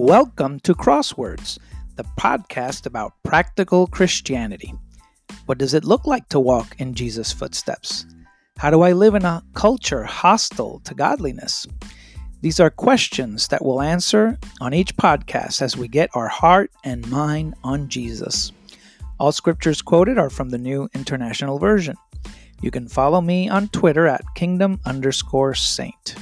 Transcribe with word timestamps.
Welcome 0.00 0.60
to 0.60 0.76
Crosswords, 0.76 1.58
the 1.96 2.04
podcast 2.16 2.86
about 2.86 3.14
practical 3.24 3.88
Christianity. 3.88 4.72
What 5.46 5.58
does 5.58 5.74
it 5.74 5.82
look 5.82 6.06
like 6.06 6.28
to 6.28 6.38
walk 6.38 6.76
in 6.78 6.94
Jesus' 6.94 7.32
footsteps? 7.32 8.06
How 8.58 8.70
do 8.70 8.82
I 8.82 8.92
live 8.92 9.16
in 9.16 9.24
a 9.24 9.42
culture 9.54 10.04
hostile 10.04 10.80
to 10.84 10.94
godliness? 10.94 11.66
These 12.42 12.60
are 12.60 12.70
questions 12.70 13.48
that 13.48 13.64
we'll 13.64 13.82
answer 13.82 14.38
on 14.60 14.72
each 14.72 14.96
podcast 14.96 15.62
as 15.62 15.76
we 15.76 15.88
get 15.88 16.10
our 16.14 16.28
heart 16.28 16.70
and 16.84 17.10
mind 17.10 17.56
on 17.64 17.88
Jesus. 17.88 18.52
All 19.18 19.32
scriptures 19.32 19.82
quoted 19.82 20.16
are 20.16 20.30
from 20.30 20.50
the 20.50 20.58
New 20.58 20.88
International 20.94 21.58
Version. 21.58 21.96
You 22.62 22.70
can 22.70 22.86
follow 22.86 23.20
me 23.20 23.48
on 23.48 23.66
Twitter 23.66 24.06
at 24.06 24.22
kingdom 24.36 24.78
underscore 24.86 25.54
saint. 25.54 26.14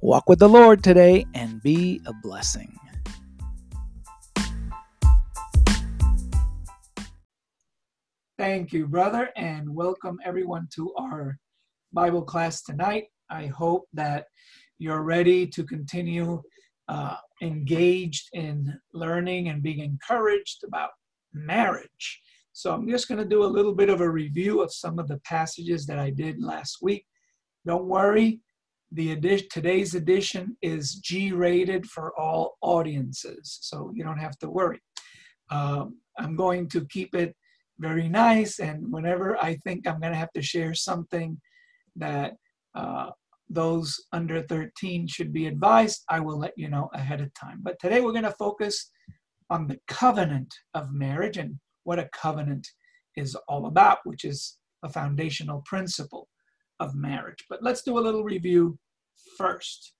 Walk 0.00 0.30
with 0.30 0.38
the 0.38 0.48
Lord 0.48 0.82
today 0.82 1.26
and 1.34 1.62
be 1.62 2.00
a 2.06 2.14
blessing. 2.22 2.72
Thank 8.38 8.74
you, 8.74 8.86
brother, 8.86 9.30
and 9.34 9.74
welcome 9.74 10.18
everyone 10.22 10.68
to 10.74 10.92
our 10.98 11.38
Bible 11.94 12.20
class 12.20 12.62
tonight. 12.62 13.04
I 13.30 13.46
hope 13.46 13.86
that 13.94 14.26
you're 14.78 15.04
ready 15.04 15.46
to 15.46 15.64
continue 15.64 16.42
uh, 16.86 17.16
engaged 17.40 18.28
in 18.34 18.78
learning 18.92 19.48
and 19.48 19.62
being 19.62 19.78
encouraged 19.78 20.64
about 20.66 20.90
marriage. 21.32 22.20
So 22.52 22.74
I'm 22.74 22.86
just 22.86 23.08
going 23.08 23.22
to 23.22 23.24
do 23.28 23.42
a 23.42 23.46
little 23.46 23.74
bit 23.74 23.88
of 23.88 24.02
a 24.02 24.10
review 24.10 24.60
of 24.60 24.70
some 24.70 24.98
of 24.98 25.08
the 25.08 25.20
passages 25.24 25.86
that 25.86 25.98
I 25.98 26.10
did 26.10 26.42
last 26.42 26.80
week. 26.82 27.06
Don't 27.64 27.86
worry, 27.86 28.40
the 28.92 29.16
today's 29.50 29.94
edition 29.94 30.58
is 30.60 30.96
G-rated 30.96 31.86
for 31.86 32.12
all 32.20 32.58
audiences, 32.60 33.60
so 33.62 33.90
you 33.94 34.04
don't 34.04 34.20
have 34.20 34.36
to 34.40 34.50
worry. 34.50 34.82
Um, 35.50 35.96
I'm 36.18 36.36
going 36.36 36.68
to 36.68 36.84
keep 36.84 37.14
it 37.14 37.34
very 37.78 38.08
nice. 38.08 38.58
And 38.58 38.92
whenever 38.92 39.36
I 39.36 39.56
think 39.56 39.86
I'm 39.86 40.00
going 40.00 40.12
to 40.12 40.18
have 40.18 40.32
to 40.32 40.42
share 40.42 40.74
something 40.74 41.40
that 41.96 42.34
uh, 42.74 43.10
those 43.48 44.00
under 44.12 44.42
13 44.42 45.06
should 45.06 45.32
be 45.32 45.46
advised, 45.46 46.04
I 46.08 46.20
will 46.20 46.38
let 46.38 46.54
you 46.56 46.68
know 46.68 46.90
ahead 46.92 47.20
of 47.20 47.32
time. 47.34 47.60
But 47.62 47.78
today 47.78 48.00
we're 48.00 48.12
going 48.12 48.24
to 48.24 48.32
focus 48.32 48.90
on 49.50 49.66
the 49.66 49.78
covenant 49.86 50.52
of 50.74 50.92
marriage 50.92 51.36
and 51.36 51.58
what 51.84 51.98
a 51.98 52.08
covenant 52.12 52.66
is 53.16 53.36
all 53.48 53.66
about, 53.66 53.98
which 54.04 54.24
is 54.24 54.58
a 54.82 54.88
foundational 54.88 55.62
principle 55.64 56.28
of 56.80 56.94
marriage. 56.94 57.44
But 57.48 57.62
let's 57.62 57.82
do 57.82 57.98
a 57.98 58.00
little 58.00 58.24
review 58.24 58.78
first. 59.38 59.92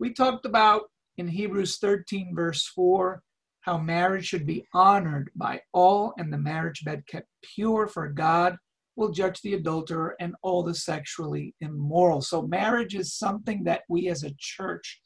We 0.00 0.12
talked 0.12 0.46
about 0.46 0.82
in 1.18 1.28
Hebrews 1.28 1.78
13, 1.78 2.34
verse 2.34 2.66
4, 2.74 3.22
how 3.60 3.78
marriage 3.78 4.26
should 4.26 4.46
be 4.46 4.66
honored 4.72 5.30
by 5.36 5.60
all 5.72 6.14
and 6.18 6.32
the 6.32 6.38
marriage 6.38 6.84
bed 6.84 7.02
kept 7.06 7.28
pure 7.54 7.86
for 7.86 8.08
God 8.08 8.56
will 8.96 9.10
judge 9.10 9.40
the 9.42 9.54
adulterer 9.54 10.16
and 10.20 10.34
all 10.42 10.62
the 10.62 10.74
sexually 10.74 11.54
immoral. 11.60 12.20
So 12.20 12.42
marriage 12.42 12.96
is 12.96 13.14
something 13.14 13.62
that 13.64 13.82
we 13.88 14.08
as 14.08 14.24
a 14.24 14.34
church 14.38 15.00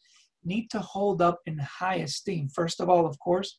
need 0.45 0.69
to 0.71 0.81
hold 0.81 1.21
up 1.21 1.41
in 1.47 1.59
high 1.59 1.97
esteem. 1.97 2.49
First 2.49 2.81
of 2.81 2.89
all, 2.89 3.07
of 3.07 3.19
course, 3.19 3.59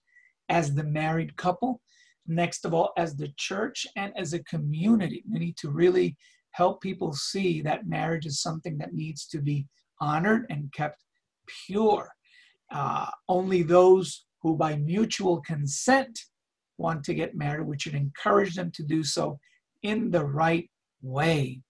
as 0.49 0.73
the 0.73 0.83
married 0.83 1.35
couple. 1.37 1.81
Next 2.25 2.65
of 2.65 2.73
all, 2.73 2.93
as 2.97 3.15
the 3.15 3.31
church 3.37 3.85
and 3.95 4.13
as 4.17 4.33
a 4.33 4.43
community. 4.43 5.23
We 5.29 5.39
need 5.39 5.57
to 5.57 5.69
really 5.69 6.15
help 6.51 6.81
people 6.81 7.13
see 7.13 7.61
that 7.61 7.87
marriage 7.87 8.25
is 8.25 8.41
something 8.41 8.77
that 8.77 8.93
needs 8.93 9.27
to 9.27 9.39
be 9.39 9.67
honored 9.99 10.45
and 10.49 10.71
kept 10.73 11.03
pure. 11.67 12.09
Uh, 12.71 13.07
only 13.27 13.61
those 13.61 14.25
who 14.43 14.55
by 14.55 14.75
mutual 14.75 15.41
consent 15.41 16.19
want 16.77 17.03
to 17.05 17.13
get 17.13 17.35
married, 17.35 17.65
we 17.65 17.79
should 17.79 17.95
encourage 17.95 18.55
them 18.55 18.71
to 18.75 18.83
do 18.83 19.03
so 19.03 19.39
in 19.81 20.11
the 20.11 20.23
right 20.23 20.69
way. 21.01 21.61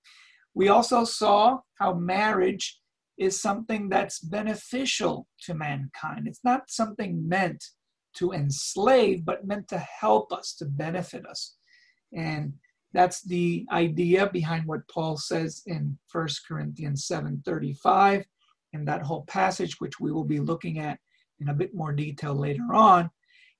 We 0.55 0.67
also 0.69 1.05
saw 1.05 1.59
how 1.79 1.93
marriage 1.93 2.79
is 3.17 3.39
something 3.39 3.89
that's 3.89 4.19
beneficial 4.19 5.27
to 5.43 5.53
mankind. 5.53 6.27
It's 6.27 6.43
not 6.43 6.69
something 6.69 7.27
meant 7.27 7.63
to 8.15 8.31
enslave, 8.31 9.23
but 9.25 9.45
meant 9.45 9.67
to 9.69 9.77
help 9.77 10.31
us, 10.31 10.55
to 10.55 10.65
benefit 10.65 11.25
us. 11.25 11.55
And 12.15 12.53
that's 12.93 13.23
the 13.23 13.65
idea 13.71 14.29
behind 14.29 14.67
what 14.67 14.87
Paul 14.87 15.17
says 15.17 15.63
in 15.65 15.97
1 16.11 16.27
Corinthians 16.47 17.07
7:35 17.07 18.25
in 18.73 18.85
that 18.85 19.01
whole 19.01 19.25
passage 19.25 19.79
which 19.79 19.99
we 19.99 20.11
will 20.11 20.23
be 20.23 20.39
looking 20.39 20.79
at 20.79 20.99
in 21.43 21.49
a 21.49 21.53
bit 21.53 21.75
more 21.75 21.91
detail 21.91 22.33
later 22.33 22.73
on, 22.73 23.09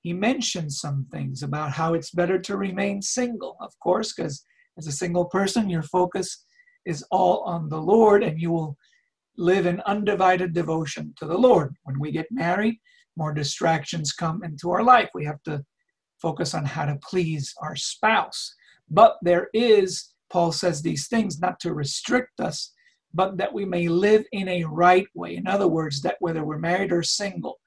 he 0.00 0.12
mentions 0.12 0.80
some 0.80 1.06
things 1.12 1.42
about 1.42 1.72
how 1.72 1.94
it's 1.94 2.10
better 2.10 2.38
to 2.38 2.56
remain 2.56 3.00
single, 3.00 3.56
of 3.60 3.72
course, 3.80 4.12
because 4.12 4.44
as 4.78 4.86
a 4.86 4.92
single 4.92 5.26
person, 5.26 5.70
your 5.70 5.82
focus 5.82 6.44
is 6.84 7.04
all 7.10 7.40
on 7.42 7.68
the 7.68 7.80
Lord 7.80 8.22
and 8.22 8.40
you 8.40 8.50
will 8.50 8.76
live 9.36 9.66
in 9.66 9.80
undivided 9.82 10.52
devotion 10.52 11.14
to 11.18 11.26
the 11.26 11.38
Lord. 11.38 11.74
When 11.84 11.98
we 11.98 12.10
get 12.10 12.26
married, 12.30 12.76
more 13.16 13.32
distractions 13.32 14.12
come 14.12 14.42
into 14.44 14.70
our 14.70 14.82
life. 14.82 15.10
We 15.14 15.24
have 15.24 15.42
to 15.44 15.64
focus 16.20 16.54
on 16.54 16.64
how 16.64 16.86
to 16.86 16.98
please 17.02 17.54
our 17.60 17.76
spouse. 17.76 18.54
But 18.90 19.16
there 19.22 19.48
is, 19.54 20.12
Paul 20.30 20.52
says 20.52 20.82
these 20.82 21.08
things 21.08 21.40
not 21.40 21.60
to 21.60 21.74
restrict 21.74 22.40
us, 22.40 22.72
but 23.12 23.36
that 23.38 23.52
we 23.52 23.64
may 23.64 23.88
live 23.88 24.24
in 24.32 24.48
a 24.48 24.64
right 24.64 25.06
way. 25.14 25.36
In 25.36 25.46
other 25.46 25.68
words, 25.68 26.02
that 26.02 26.16
whether 26.20 26.44
we're 26.44 26.58
married 26.58 26.92
or 26.92 27.02
single, 27.02 27.58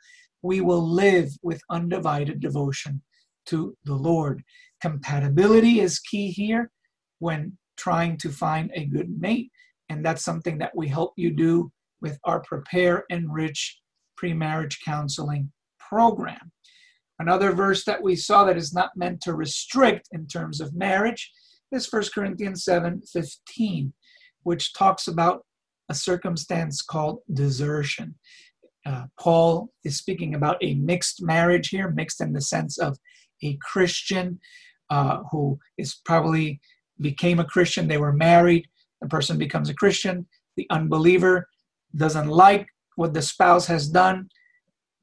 we 0.41 0.61
will 0.61 0.85
live 0.85 1.29
with 1.41 1.61
undivided 1.69 2.39
devotion 2.39 3.01
to 3.47 3.75
the 3.85 3.95
Lord. 3.95 4.43
Compatibility 4.81 5.79
is 5.79 5.99
key 5.99 6.29
here 6.31 6.71
when 7.19 7.57
trying 7.77 8.17
to 8.17 8.29
find 8.29 8.71
a 8.73 8.85
good 8.85 9.09
mate, 9.19 9.51
and 9.89 10.05
that's 10.05 10.23
something 10.23 10.57
that 10.59 10.75
we 10.75 10.87
help 10.87 11.13
you 11.15 11.31
do 11.31 11.71
with 12.01 12.19
our 12.25 12.41
Prepare 12.41 13.05
Enrich 13.09 13.79
pre-marriage 14.15 14.79
counseling 14.83 15.51
program. 15.79 16.51
Another 17.19 17.51
verse 17.51 17.83
that 17.85 18.01
we 18.01 18.15
saw 18.15 18.43
that 18.45 18.57
is 18.57 18.73
not 18.73 18.91
meant 18.95 19.21
to 19.21 19.33
restrict 19.33 20.09
in 20.11 20.27
terms 20.27 20.61
of 20.61 20.75
marriage 20.75 21.31
is 21.71 21.91
1 21.91 22.03
Corinthians 22.13 22.63
7 22.63 23.01
15, 23.11 23.93
which 24.43 24.73
talks 24.73 25.07
about 25.07 25.43
a 25.89 25.95
circumstance 25.95 26.81
called 26.81 27.19
desertion. 27.33 28.15
Uh, 28.87 29.03
Paul 29.19 29.69
is 29.83 29.97
speaking 29.97 30.33
about 30.33 30.57
a 30.61 30.75
mixed 30.75 31.21
marriage 31.21 31.69
here, 31.69 31.89
mixed 31.89 32.21
in 32.21 32.31
the 32.31 32.41
sense 32.41 32.77
of 32.77 32.97
a 33.43 33.57
Christian 33.61 34.39
uh, 34.89 35.23
who 35.29 35.59
is 35.77 35.99
probably 36.05 36.61
became 37.01 37.39
a 37.39 37.45
Christian, 37.45 37.87
they 37.87 37.97
were 37.97 38.13
married, 38.13 38.65
the 39.01 39.07
person 39.09 39.37
becomes 39.37 39.69
a 39.69 39.73
Christian, 39.73 40.25
the 40.55 40.65
unbeliever 40.69 41.47
doesn't 41.95 42.29
like 42.29 42.65
what 42.95 43.13
the 43.13 43.21
spouse 43.21 43.67
has 43.67 43.89
done, 43.89 44.29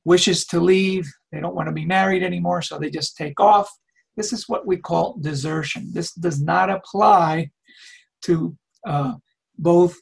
wishes 0.07 0.47
to 0.47 0.61
leave, 0.61 1.07
they 1.31 1.41
don't 1.41 1.55
want 1.55 1.69
to 1.69 1.73
be 1.73 1.85
married 1.85 2.23
anymore, 2.23 2.63
so 2.63 2.79
they 2.79 2.91
just 2.91 3.17
take 3.17 3.39
off. 3.39 3.69
This 4.17 4.33
is 4.33 4.49
what 4.49 4.67
we 4.67 4.79
call 4.79 5.19
desertion. 5.21 5.91
This 5.93 6.13
does 6.15 6.41
not 6.41 6.71
apply 6.71 7.51
to 8.23 8.57
uh, 8.87 9.15
both 9.59 9.97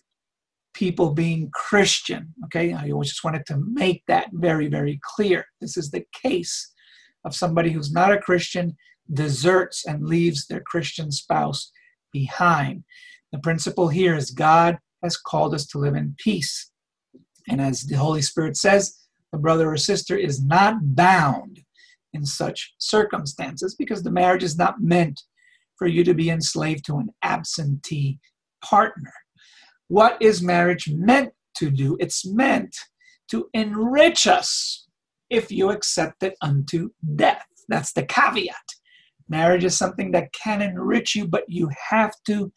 people 0.75 1.12
being 1.12 1.50
Christian. 1.53 2.34
Okay, 2.47 2.72
I 2.72 2.91
always 2.91 3.10
just 3.10 3.25
wanted 3.25 3.47
to 3.47 3.62
make 3.72 4.03
that 4.09 4.28
very, 4.33 4.69
very 4.69 5.00
clear. 5.03 5.47
This 5.60 5.77
is 5.77 5.91
the 5.91 6.05
case 6.12 6.73
of 7.25 7.35
somebody 7.35 7.70
who's 7.70 7.93
not 7.93 8.12
a 8.12 8.19
Christian, 8.19 8.76
deserts 9.12 9.85
and 9.87 10.06
leaves 10.06 10.47
their 10.47 10.61
Christian 10.61 11.11
spouse 11.11 11.70
behind. 12.12 12.85
The 13.32 13.38
principle 13.38 13.88
here 13.88 14.17
is 14.17 14.31
God 14.31 14.79
has 15.02 15.17
called 15.17 15.55
us 15.55 15.67
to 15.69 15.79
live 15.79 15.94
in 15.94 16.14
peace. 16.19 16.70
And 17.49 17.61
as 17.61 17.82
the 17.82 17.97
Holy 17.97 18.23
Spirit 18.23 18.56
says, 18.56 18.97
the 19.32 19.38
brother 19.38 19.70
or 19.70 19.76
sister 19.76 20.17
is 20.17 20.44
not 20.44 20.76
bound 20.94 21.61
in 22.12 22.26
such 22.26 22.75
circumstances 22.79 23.75
because 23.75 24.02
the 24.02 24.11
marriage 24.11 24.43
is 24.43 24.58
not 24.58 24.81
meant 24.81 25.23
for 25.76 25.87
you 25.87 26.05
to 26.05 26.14
be 26.14 26.31
enslaved 26.31 26.85
to 26.85 26.99
an 26.99 27.08
absentee 27.23 28.20
partner. 28.62 29.12
What 29.93 30.17
is 30.23 30.41
marriage 30.41 30.89
meant 30.89 31.35
to 31.56 31.71
do? 31.71 31.99
It's 32.00 32.25
meant 32.25 32.75
to 33.31 33.50
enrich 33.53 34.27
us 34.27 34.87
if 35.29 35.53
you 35.53 35.69
accept 35.69 36.23
it 36.23 36.35
unto 36.41 36.89
death. 37.15 37.44
That's 37.69 37.93
the 37.93 38.05
caveat. 38.05 38.56
Marriage 39.29 39.65
is 39.65 39.77
something 39.77 40.11
that 40.12 40.33
can 40.33 40.62
enrich 40.62 41.15
you, 41.15 41.29
but 41.29 41.44
you 41.47 41.69
have 41.91 42.15
to 42.27 42.50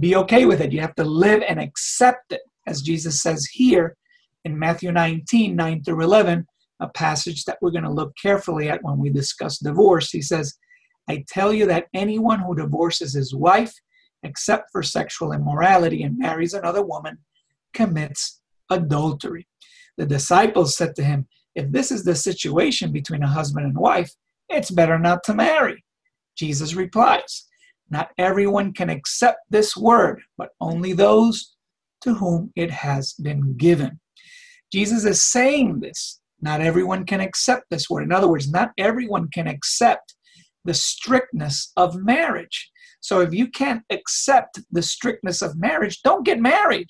be 0.00 0.16
okay 0.16 0.46
with 0.46 0.62
it. 0.62 0.72
You 0.72 0.80
have 0.80 0.94
to 0.94 1.04
live 1.04 1.42
and 1.46 1.60
accept 1.60 2.32
it, 2.32 2.40
as 2.66 2.80
Jesus 2.80 3.20
says 3.20 3.44
here 3.52 3.94
in 4.46 4.58
Matthew 4.58 4.90
19 4.90 5.54
9 5.54 5.84
through 5.84 6.04
11, 6.04 6.46
a 6.80 6.88
passage 6.88 7.44
that 7.44 7.58
we're 7.60 7.70
going 7.70 7.84
to 7.84 7.90
look 7.90 8.14
carefully 8.16 8.70
at 8.70 8.82
when 8.82 8.96
we 8.96 9.10
discuss 9.10 9.58
divorce. 9.58 10.10
He 10.10 10.22
says, 10.22 10.56
I 11.06 11.22
tell 11.28 11.52
you 11.52 11.66
that 11.66 11.88
anyone 11.92 12.38
who 12.38 12.56
divorces 12.56 13.12
his 13.12 13.34
wife 13.34 13.74
except 14.26 14.70
for 14.72 14.82
sexual 14.82 15.32
immorality 15.32 16.02
and 16.02 16.18
marries 16.18 16.54
another 16.54 16.84
woman 16.84 17.18
commits 17.72 18.40
adultery. 18.70 19.46
The 19.96 20.06
disciples 20.06 20.76
said 20.76 20.94
to 20.96 21.04
him, 21.04 21.26
if 21.54 21.70
this 21.72 21.90
is 21.90 22.04
the 22.04 22.14
situation 22.14 22.92
between 22.92 23.22
a 23.22 23.28
husband 23.28 23.66
and 23.66 23.76
wife, 23.76 24.12
it's 24.48 24.70
better 24.70 24.98
not 24.98 25.24
to 25.24 25.34
marry. 25.34 25.82
Jesus 26.36 26.74
replies, 26.74 27.46
Not 27.90 28.10
everyone 28.18 28.74
can 28.74 28.90
accept 28.90 29.38
this 29.50 29.76
word, 29.76 30.20
but 30.36 30.50
only 30.60 30.92
those 30.92 31.56
to 32.02 32.14
whom 32.14 32.52
it 32.54 32.70
has 32.70 33.14
been 33.14 33.56
given. 33.56 33.98
Jesus 34.72 35.04
is 35.04 35.22
saying 35.22 35.80
this. 35.80 36.20
Not 36.42 36.60
everyone 36.60 37.06
can 37.06 37.20
accept 37.20 37.64
this 37.70 37.88
word. 37.88 38.02
In 38.02 38.12
other 38.12 38.28
words, 38.28 38.50
not 38.50 38.72
everyone 38.76 39.28
can 39.30 39.48
accept 39.48 40.14
the 40.64 40.74
strictness 40.74 41.72
of 41.76 41.96
marriage. 41.96 42.70
So 43.06 43.20
if 43.20 43.32
you 43.32 43.46
can't 43.46 43.84
accept 43.88 44.58
the 44.72 44.82
strictness 44.82 45.40
of 45.40 45.56
marriage, 45.56 46.02
don't 46.02 46.24
get 46.24 46.40
married. 46.40 46.88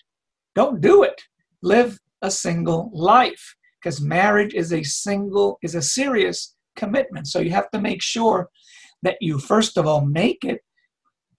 Don't 0.54 0.80
do 0.80 1.02
it. 1.02 1.20
Live 1.60 1.98
a 2.22 2.30
single 2.30 2.90
life 2.94 3.54
because 3.78 4.00
marriage 4.00 4.54
is 4.54 4.72
a 4.72 4.82
single 4.82 5.58
is 5.62 5.74
a 5.74 5.82
serious 5.82 6.56
commitment. 6.74 7.26
So 7.26 7.40
you 7.40 7.50
have 7.50 7.70
to 7.72 7.78
make 7.82 8.00
sure 8.00 8.48
that 9.02 9.18
you 9.20 9.38
first 9.38 9.76
of 9.76 9.86
all 9.86 10.06
make 10.06 10.42
it 10.42 10.62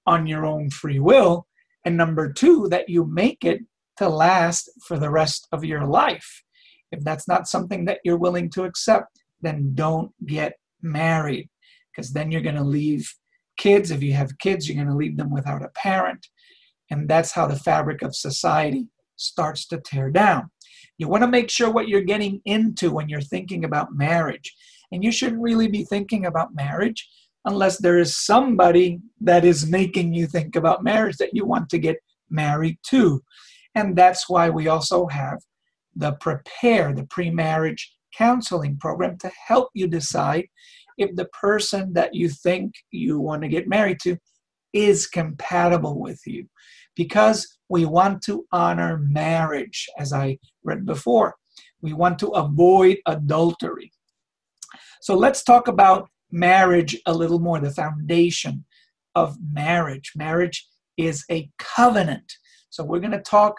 on 0.06 0.28
your 0.28 0.46
own 0.46 0.70
free 0.70 1.00
will 1.00 1.48
and 1.84 1.98
number 1.98 2.32
2 2.32 2.68
that 2.70 2.88
you 2.88 3.04
make 3.04 3.44
it 3.44 3.62
to 3.98 4.08
last 4.08 4.70
for 4.88 5.00
the 5.00 5.10
rest 5.10 5.48
of 5.52 5.66
your 5.66 5.86
life. 5.88 6.44
If 6.92 7.04
that's 7.04 7.28
not 7.28 7.48
something 7.48 7.86
that 7.86 8.02
you're 8.04 8.24
willing 8.26 8.52
to 8.52 8.66
accept, 8.66 9.24
then 9.42 9.72
don't 9.74 10.12
get 10.28 10.54
married 10.84 11.50
because 11.90 12.14
then 12.14 12.32
you're 12.32 12.50
going 12.50 12.64
to 12.64 12.76
leave 12.80 13.12
kids. 13.58 13.92
If 13.92 14.04
you 14.04 14.14
have 14.14 14.38
kids, 14.38 14.68
you're 14.68 14.76
going 14.76 14.88
to 14.88 14.96
leave 14.96 15.18
them 15.18 15.32
without 15.32 15.64
a 15.64 15.70
parent. 15.70 16.28
And 16.90 17.10
that's 17.10 17.32
how 17.32 17.48
the 17.48 17.56
fabric 17.56 18.02
of 18.02 18.16
society 18.16 18.88
starts 19.18 19.68
to 19.68 19.80
tear 19.80 20.10
down. 20.10 20.50
You 20.98 21.08
want 21.08 21.24
to 21.24 21.30
make 21.30 21.50
sure 21.50 21.70
what 21.70 21.88
you're 21.88 22.02
getting 22.02 22.42
into 22.46 22.92
when 22.92 23.10
you're 23.10 23.22
thinking 23.22 23.66
about 23.66 23.94
marriage. 23.94 24.54
And 24.92 25.04
you 25.04 25.12
shouldn't 25.12 25.42
really 25.42 25.68
be 25.68 25.84
thinking 25.84 26.26
about 26.26 26.56
marriage 26.56 27.08
unless 27.46 27.78
there 27.78 27.98
is 27.98 28.18
somebody 28.18 29.00
that 29.22 29.46
is 29.46 29.68
making 29.70 30.14
you 30.14 30.28
think 30.28 30.56
about 30.56 30.84
marriage 30.84 31.18
that 31.18 31.34
you 31.34 31.46
want 31.46 31.70
to 31.70 31.78
get 31.78 31.98
married 32.30 32.78
to. 32.84 33.22
And 33.76 33.96
that's 33.96 34.30
why 34.30 34.50
we 34.50 34.68
also 34.68 35.08
have 35.08 35.40
the 35.96 36.14
Prepare, 36.14 36.94
the 36.94 37.06
pre 37.06 37.30
marriage 37.30 37.94
counseling 38.16 38.78
program 38.78 39.18
to 39.20 39.32
help 39.48 39.70
you 39.74 39.88
decide 39.88 40.48
if 40.98 41.16
the 41.16 41.26
person 41.26 41.94
that 41.94 42.14
you 42.14 42.30
think 42.30 42.74
you 42.92 43.20
want 43.20 43.42
to 43.44 43.48
get 43.48 43.68
married 43.68 44.00
to 44.04 44.18
is 44.74 45.08
compatible 45.08 46.00
with 46.00 46.22
you. 46.26 46.48
Because 46.96 47.58
we 47.70 47.86
want 47.86 48.22
to 48.24 48.46
honor 48.52 48.98
marriage, 48.98 49.88
as 49.98 50.14
I 50.14 50.38
read 50.64 50.86
before. 50.86 51.36
We 51.82 51.94
want 51.94 52.18
to 52.20 52.30
avoid 52.30 52.98
adultery. 53.06 53.92
So 55.02 55.16
let's 55.16 55.44
talk 55.44 55.68
about 55.68 56.10
marriage 56.32 57.00
a 57.06 57.14
little 57.14 57.40
more, 57.40 57.60
the 57.60 57.72
foundation 57.72 58.66
of 59.16 59.38
marriage. 59.54 60.12
Marriage 60.16 60.68
is 60.98 61.24
a 61.30 61.50
covenant. 61.60 62.34
So 62.70 62.84
we're 62.84 63.00
going 63.00 63.12
to 63.12 63.22
talk 63.22 63.56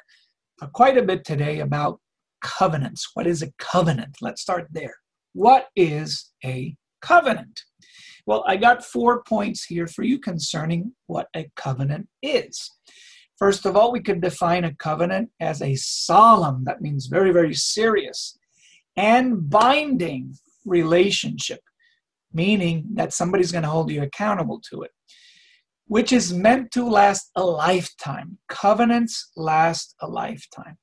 quite 0.73 0.99
a 0.99 1.02
bit 1.02 1.25
today 1.25 1.61
about 1.61 2.00
covenants. 2.43 3.11
What 3.14 3.26
is 3.26 3.43
a 3.43 3.52
covenant? 3.58 4.17
Let's 4.20 4.43
start 4.43 4.67
there. 4.70 4.96
What 5.32 5.69
is 5.76 6.32
a 6.44 6.76
covenant? 7.00 7.62
Well, 8.29 8.45
I 8.47 8.59
got 8.59 8.85
four 8.85 9.23
points 9.23 9.65
here 9.65 9.87
for 9.87 10.03
you 10.03 10.19
concerning 10.19 10.93
what 11.06 11.29
a 11.35 11.50
covenant 11.56 12.09
is. 12.23 12.71
First 13.39 13.65
of 13.65 13.75
all, 13.75 13.91
we 13.91 14.00
could 14.00 14.21
define 14.21 14.65
a 14.65 14.75
covenant 14.75 15.31
as 15.41 15.62
a 15.62 15.77
solemn, 15.77 16.65
that 16.65 16.83
means 16.83 17.06
very, 17.06 17.31
very 17.31 17.55
serious, 17.55 18.39
and 18.99 19.49
binding 19.49 20.35
relationship, 20.67 21.61
meaning 22.33 22.85
that 22.95 23.15
somebody's 23.15 23.50
going 23.50 23.62
to 23.62 23.71
hold 23.71 23.91
you 23.91 24.03
accountable 24.03 24.61
to 24.73 24.83
it, 24.83 24.91
which 25.87 26.12
is 26.12 26.35
meant 26.35 26.71
to 26.73 26.87
last 26.87 27.31
a 27.35 27.43
lifetime. 27.43 28.37
Covenants 28.50 29.31
last 29.37 29.95
a 30.03 30.06
lifetime. 30.06 30.77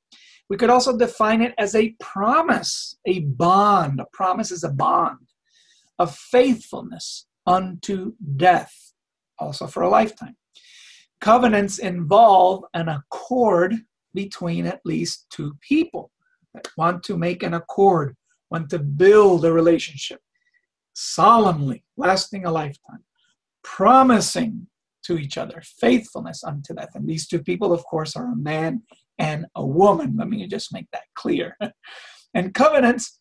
We 0.50 0.58
could 0.58 0.72
also 0.72 0.98
define 0.98 1.44
it 1.44 1.54
as 1.60 1.76
a 1.76 1.94
promise, 2.00 2.98
a 3.06 3.20
bond. 3.20 4.00
A 4.00 4.08
promise 4.14 4.50
is 4.50 4.64
a 4.64 4.70
bond 4.72 5.20
of 6.00 6.16
faithfulness 6.16 7.28
unto 7.46 8.14
death, 8.36 8.94
also 9.40 9.68
for 9.68 9.84
a 9.84 9.90
lifetime. 9.90 10.36
Covenants 11.22 11.80
involve 11.80 12.64
an 12.74 12.90
accord 12.90 13.76
between 14.14 14.66
at 14.66 14.82
least 14.86 15.28
two 15.30 15.56
people 15.62 16.12
that 16.54 16.68
want 16.78 17.04
to 17.04 17.18
make 17.18 17.44
an 17.44 17.54
accord, 17.54 18.16
want 18.50 18.70
to 18.70 18.80
build 18.80 19.46
a 19.46 19.52
relationship 19.52 20.20
solemnly, 20.94 21.84
lasting 21.98 22.46
a 22.46 22.52
lifetime, 22.52 23.04
promising 23.64 24.68
to 25.04 25.18
each 25.20 25.38
other 25.38 25.62
faithfulness 25.80 26.44
unto 26.44 26.74
death. 26.74 26.96
And 26.96 27.08
these 27.08 27.28
two 27.28 27.44
people, 27.44 27.72
of 27.74 27.84
course, 27.86 28.16
are 28.16 28.32
a 28.32 28.36
man 28.36 28.82
and 29.20 29.46
a 29.56 29.66
woman. 29.66 30.16
Let 30.18 30.30
me 30.30 30.48
just 30.48 30.74
make 30.74 30.88
that 30.92 31.04
clear. 31.16 31.58
and 32.34 32.54
covenants 32.54 33.20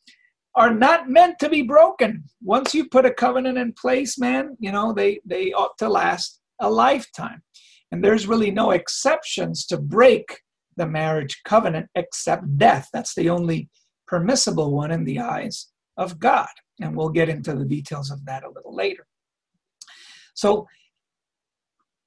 are 0.56 0.72
not 0.72 1.08
meant 1.08 1.38
to 1.40 1.48
be 1.48 1.62
broken. 1.62 2.24
Once 2.42 2.74
you 2.74 2.88
put 2.88 3.06
a 3.06 3.12
covenant 3.12 3.58
in 3.58 3.72
place, 3.72 4.18
man, 4.18 4.56
you 4.60 4.70
know, 4.70 4.92
they, 4.92 5.20
they 5.24 5.52
ought 5.52 5.76
to 5.78 5.88
last 5.88 6.40
a 6.60 6.70
lifetime. 6.70 7.42
And 7.90 8.02
there's 8.02 8.26
really 8.26 8.50
no 8.50 8.70
exceptions 8.70 9.66
to 9.66 9.76
break 9.78 10.40
the 10.76 10.86
marriage 10.86 11.40
covenant 11.44 11.88
except 11.94 12.58
death. 12.58 12.88
That's 12.92 13.14
the 13.14 13.30
only 13.30 13.68
permissible 14.06 14.72
one 14.72 14.90
in 14.90 15.04
the 15.04 15.20
eyes 15.20 15.68
of 15.96 16.18
God. 16.18 16.48
And 16.80 16.96
we'll 16.96 17.10
get 17.10 17.28
into 17.28 17.54
the 17.54 17.64
details 17.64 18.10
of 18.10 18.24
that 18.26 18.44
a 18.44 18.50
little 18.50 18.74
later. 18.74 19.06
So 20.34 20.66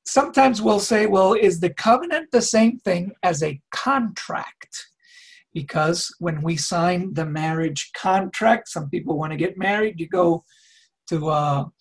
sometimes 0.05 0.61
we'll 0.61 0.79
say, 0.79 1.05
well, 1.05 1.33
is 1.33 1.59
the 1.59 1.73
covenant 1.73 2.31
the 2.31 2.41
same 2.41 2.79
thing 2.79 3.13
as 3.23 3.41
a 3.43 3.61
contract? 3.71 4.87
Because 5.57 6.13
when 6.19 6.43
we 6.43 6.55
sign 6.55 7.15
the 7.15 7.25
marriage 7.25 7.89
contract, 7.97 8.69
some 8.69 8.91
people 8.91 9.17
want 9.17 9.31
to 9.31 9.43
get 9.45 9.57
married, 9.57 9.99
you 9.99 10.07
go 10.07 10.43
to 11.09 11.29
a, 11.29 11.71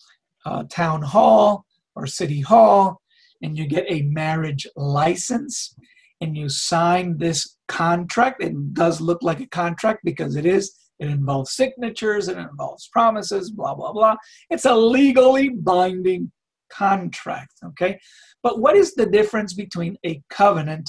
a 0.46 0.64
town 0.64 1.02
hall 1.02 1.66
or 1.94 2.06
city 2.06 2.40
hall 2.40 3.02
and 3.42 3.58
you 3.58 3.66
get 3.66 3.84
a 3.86 4.00
marriage 4.22 4.66
license 4.76 5.74
and 6.22 6.38
you 6.38 6.48
sign 6.48 7.18
this 7.18 7.58
contract. 7.68 8.42
It 8.42 8.72
does 8.72 9.02
look 9.02 9.22
like 9.22 9.40
a 9.40 9.46
contract 9.48 10.00
because 10.04 10.36
it 10.36 10.46
is. 10.46 10.74
It 10.98 11.08
involves 11.08 11.54
signatures, 11.54 12.28
it 12.28 12.38
involves 12.38 12.88
promises, 12.88 13.50
blah, 13.50 13.74
blah, 13.74 13.92
blah. 13.92 14.16
It's 14.48 14.64
a 14.64 14.74
legally 14.74 15.50
binding 15.50 16.32
contract, 16.70 17.52
okay? 17.62 17.98
But 18.42 18.58
what 18.58 18.74
is 18.74 18.94
the 18.94 19.04
difference 19.04 19.52
between 19.52 19.98
a 20.06 20.22
covenant 20.30 20.88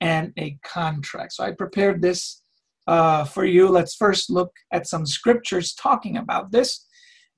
and 0.00 0.32
a 0.38 0.58
contract? 0.64 1.32
So 1.34 1.44
I 1.44 1.52
prepared 1.52 2.02
this 2.02 2.42
uh, 2.86 3.24
for 3.24 3.44
you. 3.44 3.68
Let's 3.68 3.94
first 3.94 4.30
look 4.30 4.50
at 4.72 4.86
some 4.86 5.06
scriptures 5.06 5.74
talking 5.74 6.16
about 6.16 6.50
this. 6.50 6.86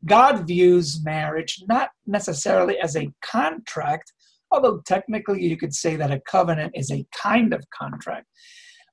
God 0.07 0.47
views 0.47 1.05
marriage 1.05 1.63
not 1.69 1.91
necessarily 2.07 2.79
as 2.79 2.97
a 2.97 3.13
contract, 3.23 4.13
although 4.51 4.81
technically 4.87 5.43
you 5.43 5.57
could 5.57 5.75
say 5.75 5.97
that 5.97 6.11
a 6.11 6.21
covenant 6.21 6.73
is 6.75 6.91
a 6.91 7.05
kind 7.13 7.53
of 7.53 7.65
contract. 7.71 8.27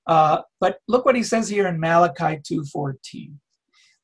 Uh, 0.07 0.39
but 0.59 0.79
look 0.87 1.05
what 1.05 1.15
he 1.15 1.23
says 1.23 1.49
here 1.49 1.67
in 1.67 1.79
Malachi 1.79 2.39
2:14. 2.41 3.39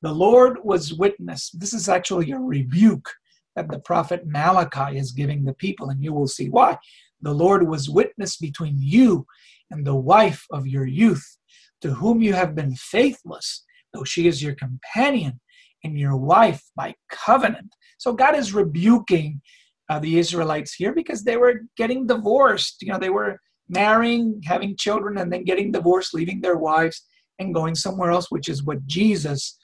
The 0.01 0.13
Lord 0.13 0.59
was 0.63 0.93
witness. 0.93 1.49
This 1.51 1.73
is 1.73 1.87
actually 1.87 2.31
a 2.31 2.39
rebuke 2.39 3.09
that 3.55 3.69
the 3.69 3.79
prophet 3.79 4.23
Malachi 4.25 4.97
is 4.97 5.11
giving 5.11 5.43
the 5.43 5.53
people, 5.53 5.89
and 5.89 6.03
you 6.03 6.13
will 6.13 6.27
see 6.27 6.49
why. 6.49 6.77
The 7.23 7.33
Lord 7.33 7.67
was 7.67 7.89
witness 7.89 8.37
between 8.37 8.77
you 8.79 9.25
and 9.71 9.85
the 9.85 9.95
wife 9.95 10.45
of 10.51 10.67
your 10.67 10.85
youth, 10.85 11.25
to 11.81 11.93
whom 11.93 12.21
you 12.21 12.33
have 12.33 12.55
been 12.55 12.75
faithless, 12.75 13.63
though 13.93 14.03
she 14.03 14.27
is 14.27 14.43
your 14.43 14.55
companion 14.55 15.39
and 15.83 15.97
your 15.97 16.15
wife 16.15 16.61
by 16.75 16.93
covenant. 17.09 17.73
So 17.97 18.13
God 18.13 18.35
is 18.35 18.53
rebuking 18.53 19.41
uh, 19.89 19.99
the 19.99 20.17
Israelites 20.19 20.73
here 20.73 20.93
because 20.93 21.23
they 21.23 21.37
were 21.37 21.61
getting 21.77 22.07
divorced. 22.07 22.81
You 22.81 22.91
know, 22.91 22.99
they 22.99 23.09
were 23.09 23.39
marrying, 23.69 24.41
having 24.45 24.75
children, 24.77 25.17
and 25.17 25.31
then 25.31 25.43
getting 25.43 25.71
divorced, 25.71 26.13
leaving 26.13 26.41
their 26.41 26.57
wives 26.57 27.05
and 27.39 27.53
going 27.53 27.75
somewhere 27.75 28.11
else, 28.11 28.27
which 28.29 28.49
is 28.49 28.63
what 28.63 28.85
Jesus 28.85 29.57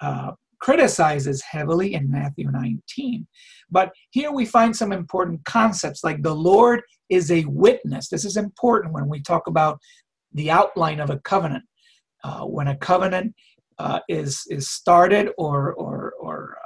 uh, 0.00 0.32
criticizes 0.60 1.42
heavily 1.42 1.94
in 1.94 2.10
Matthew 2.10 2.50
19. 2.50 3.26
But 3.70 3.92
here 4.10 4.32
we 4.32 4.44
find 4.44 4.74
some 4.74 4.92
important 4.92 5.44
concepts 5.44 6.04
like 6.04 6.22
the 6.22 6.34
Lord 6.34 6.82
is 7.08 7.30
a 7.30 7.44
witness. 7.46 8.08
This 8.08 8.24
is 8.24 8.36
important 8.36 8.94
when 8.94 9.08
we 9.08 9.20
talk 9.20 9.46
about 9.46 9.78
the 10.32 10.50
outline 10.50 11.00
of 11.00 11.10
a 11.10 11.18
covenant. 11.20 11.64
Uh, 12.24 12.40
when 12.40 12.68
a 12.68 12.76
covenant 12.76 13.34
uh, 13.78 14.00
is, 14.08 14.42
is 14.48 14.70
started 14.70 15.30
or, 15.38 15.74
or, 15.74 16.14
or 16.20 16.56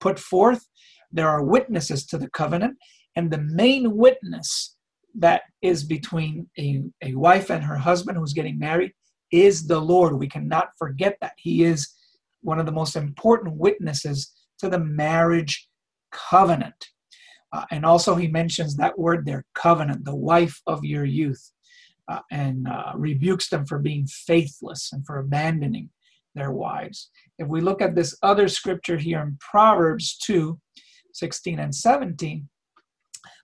put 0.00 0.18
forth, 0.18 0.66
there 1.10 1.28
are 1.28 1.42
witnesses 1.42 2.06
to 2.06 2.18
the 2.18 2.30
covenant, 2.30 2.76
and 3.16 3.30
the 3.30 3.38
main 3.38 3.96
witness 3.96 4.76
that 5.14 5.42
is 5.62 5.84
between 5.84 6.48
a, 6.58 6.82
a 7.02 7.14
wife 7.14 7.50
and 7.50 7.64
her 7.64 7.76
husband 7.76 8.18
who's 8.18 8.34
getting 8.34 8.58
married 8.58 8.92
is 9.32 9.66
the 9.66 9.80
Lord. 9.80 10.18
We 10.18 10.28
cannot 10.28 10.68
forget 10.78 11.16
that. 11.20 11.32
He 11.36 11.64
is 11.64 11.88
one 12.42 12.58
of 12.58 12.66
the 12.66 12.72
most 12.72 12.96
important 12.96 13.56
witnesses 13.56 14.32
to 14.58 14.68
the 14.68 14.78
marriage 14.78 15.68
covenant. 16.12 16.88
Uh, 17.52 17.64
and 17.70 17.84
also, 17.84 18.14
he 18.14 18.28
mentions 18.28 18.76
that 18.76 18.98
word 18.98 19.24
there, 19.24 19.44
covenant, 19.54 20.04
the 20.04 20.14
wife 20.14 20.60
of 20.66 20.84
your 20.84 21.04
youth, 21.04 21.50
uh, 22.08 22.20
and 22.30 22.68
uh, 22.68 22.92
rebukes 22.94 23.48
them 23.48 23.64
for 23.64 23.78
being 23.78 24.06
faithless 24.06 24.90
and 24.92 25.04
for 25.06 25.18
abandoning 25.18 25.88
their 26.34 26.52
wives. 26.52 27.10
If 27.38 27.48
we 27.48 27.60
look 27.60 27.80
at 27.80 27.94
this 27.94 28.16
other 28.22 28.48
scripture 28.48 28.98
here 28.98 29.20
in 29.20 29.38
Proverbs 29.40 30.16
2 30.18 30.58
16 31.14 31.58
and 31.58 31.74
17, 31.74 32.48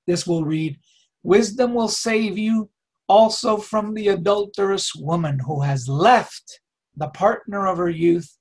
this 0.06 0.26
will 0.26 0.44
read, 0.44 0.78
Wisdom 1.22 1.74
will 1.74 1.88
save 1.88 2.38
you 2.38 2.70
also 3.08 3.56
from 3.56 3.94
the 3.94 4.08
adulterous 4.08 4.94
woman 4.94 5.40
who 5.40 5.62
has 5.62 5.88
left 5.88 6.60
the 6.96 7.08
partner 7.08 7.66
of 7.66 7.78
her 7.78 7.88
youth 7.88 8.36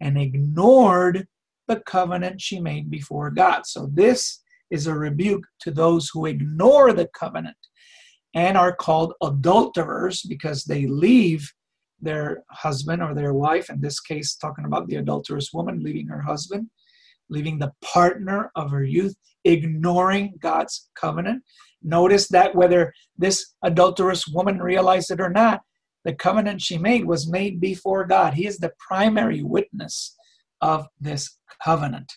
and 0.00 0.18
ignored 0.18 1.26
the 1.66 1.80
covenant 1.80 2.40
she 2.40 2.60
made 2.60 2.90
before 2.90 3.30
God. 3.30 3.66
So, 3.66 3.90
this 3.92 4.42
is 4.70 4.86
a 4.86 4.94
rebuke 4.94 5.44
to 5.60 5.70
those 5.70 6.10
who 6.12 6.26
ignore 6.26 6.92
the 6.92 7.08
covenant 7.18 7.56
and 8.34 8.56
are 8.56 8.74
called 8.74 9.14
adulterers 9.22 10.22
because 10.22 10.64
they 10.64 10.86
leave 10.86 11.50
their 12.00 12.44
husband 12.50 13.02
or 13.02 13.14
their 13.14 13.34
wife, 13.34 13.70
in 13.70 13.80
this 13.80 14.00
case, 14.00 14.36
talking 14.36 14.64
about 14.64 14.86
the 14.86 14.96
adulterous 14.96 15.50
woman 15.52 15.82
leaving 15.82 16.06
her 16.06 16.20
husband, 16.20 16.68
leaving 17.28 17.58
the 17.58 17.72
partner 17.82 18.50
of 18.54 18.70
her 18.70 18.84
youth, 18.84 19.16
ignoring 19.44 20.34
God's 20.40 20.88
covenant. 20.94 21.42
Notice 21.82 22.28
that 22.28 22.54
whether 22.54 22.92
this 23.16 23.54
adulterous 23.62 24.26
woman 24.28 24.58
realized 24.58 25.10
it 25.10 25.20
or 25.20 25.30
not, 25.30 25.62
the 26.04 26.14
covenant 26.14 26.62
she 26.62 26.78
made 26.78 27.04
was 27.04 27.28
made 27.28 27.60
before 27.60 28.06
God. 28.06 28.34
He 28.34 28.46
is 28.46 28.58
the 28.58 28.72
primary 28.78 29.42
witness 29.42 30.16
of 30.60 30.86
this 31.00 31.38
covenant. 31.62 32.12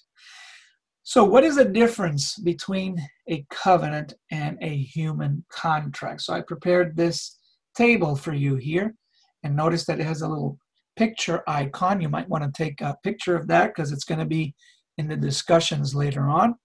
So, 1.03 1.25
what 1.25 1.43
is 1.43 1.55
the 1.55 1.65
difference 1.65 2.37
between 2.39 2.97
a 3.27 3.45
covenant 3.49 4.13
and 4.31 4.57
a 4.61 4.77
human 4.77 5.43
contract? 5.51 6.21
So, 6.21 6.33
I 6.33 6.41
prepared 6.41 6.95
this 6.95 7.37
table 7.75 8.15
for 8.15 8.33
you 8.33 8.55
here, 8.55 8.95
and 9.43 9.55
notice 9.55 9.85
that 9.87 9.99
it 9.99 10.05
has 10.05 10.21
a 10.21 10.27
little 10.27 10.57
picture 10.95 11.43
icon. 11.47 12.01
You 12.01 12.09
might 12.09 12.29
want 12.29 12.43
to 12.43 12.63
take 12.63 12.81
a 12.81 12.97
picture 13.03 13.35
of 13.35 13.47
that 13.47 13.73
because 13.73 13.91
it's 13.91 14.03
going 14.03 14.19
to 14.19 14.25
be 14.25 14.53
in 14.97 15.07
the 15.07 15.17
discussions 15.17 15.95
later 15.95 16.29
on. 16.29 16.55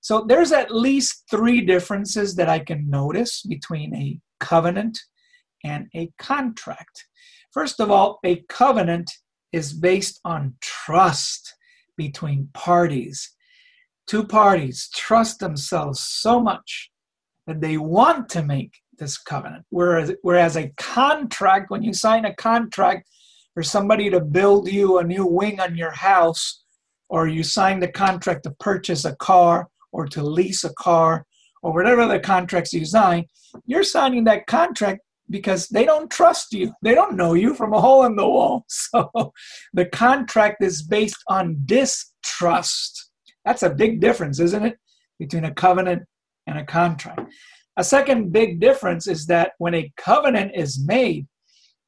So, 0.00 0.24
there's 0.26 0.52
at 0.52 0.74
least 0.74 1.24
three 1.30 1.60
differences 1.60 2.34
that 2.34 2.48
I 2.48 2.58
can 2.58 2.90
notice 2.90 3.42
between 3.42 3.94
a 3.94 4.18
covenant 4.40 4.98
and 5.64 5.88
a 5.94 6.10
contract. 6.18 7.06
First 7.52 7.80
of 7.80 7.90
all, 7.90 8.18
a 8.24 8.44
covenant 8.48 9.10
is 9.52 9.72
based 9.72 10.20
on 10.24 10.54
trust 10.60 11.54
between 11.96 12.48
parties 12.54 13.34
two 14.10 14.24
parties 14.24 14.90
trust 14.92 15.38
themselves 15.38 16.00
so 16.00 16.40
much 16.40 16.90
that 17.46 17.60
they 17.60 17.76
want 17.76 18.28
to 18.28 18.42
make 18.42 18.72
this 18.98 19.16
covenant. 19.16 19.64
Whereas, 19.70 20.12
whereas 20.22 20.56
a 20.56 20.72
contract, 20.76 21.70
when 21.70 21.84
you 21.84 21.94
sign 21.94 22.24
a 22.24 22.34
contract 22.34 23.08
for 23.54 23.62
somebody 23.62 24.10
to 24.10 24.20
build 24.20 24.68
you 24.68 24.98
a 24.98 25.04
new 25.04 25.24
wing 25.24 25.60
on 25.60 25.76
your 25.76 25.92
house, 25.92 26.64
or 27.08 27.28
you 27.28 27.44
sign 27.44 27.78
the 27.78 27.86
contract 27.86 28.42
to 28.44 28.50
purchase 28.58 29.04
a 29.04 29.14
car 29.14 29.68
or 29.92 30.08
to 30.08 30.24
lease 30.24 30.64
a 30.64 30.74
car, 30.74 31.24
or 31.62 31.72
whatever 31.72 32.08
the 32.08 32.18
contracts 32.18 32.72
you 32.72 32.84
sign, 32.84 33.26
you're 33.64 33.84
signing 33.84 34.24
that 34.24 34.48
contract 34.48 35.02
because 35.30 35.68
they 35.68 35.84
don't 35.84 36.10
trust 36.10 36.52
you. 36.52 36.72
They 36.82 36.94
don't 36.94 37.16
know 37.16 37.34
you 37.34 37.54
from 37.54 37.72
a 37.72 37.80
hole 37.80 38.04
in 38.04 38.16
the 38.16 38.28
wall. 38.28 38.66
So 38.92 39.32
the 39.72 39.86
contract 39.86 40.62
is 40.62 40.82
based 40.82 41.22
on 41.28 41.62
distrust. 41.64 43.10
That's 43.44 43.62
a 43.62 43.70
big 43.70 44.00
difference, 44.00 44.40
isn't 44.40 44.66
it? 44.66 44.76
Between 45.18 45.44
a 45.44 45.54
covenant 45.54 46.02
and 46.46 46.58
a 46.58 46.64
contract. 46.64 47.20
A 47.76 47.84
second 47.84 48.32
big 48.32 48.60
difference 48.60 49.06
is 49.06 49.26
that 49.26 49.52
when 49.58 49.74
a 49.74 49.92
covenant 49.96 50.52
is 50.54 50.84
made, 50.84 51.26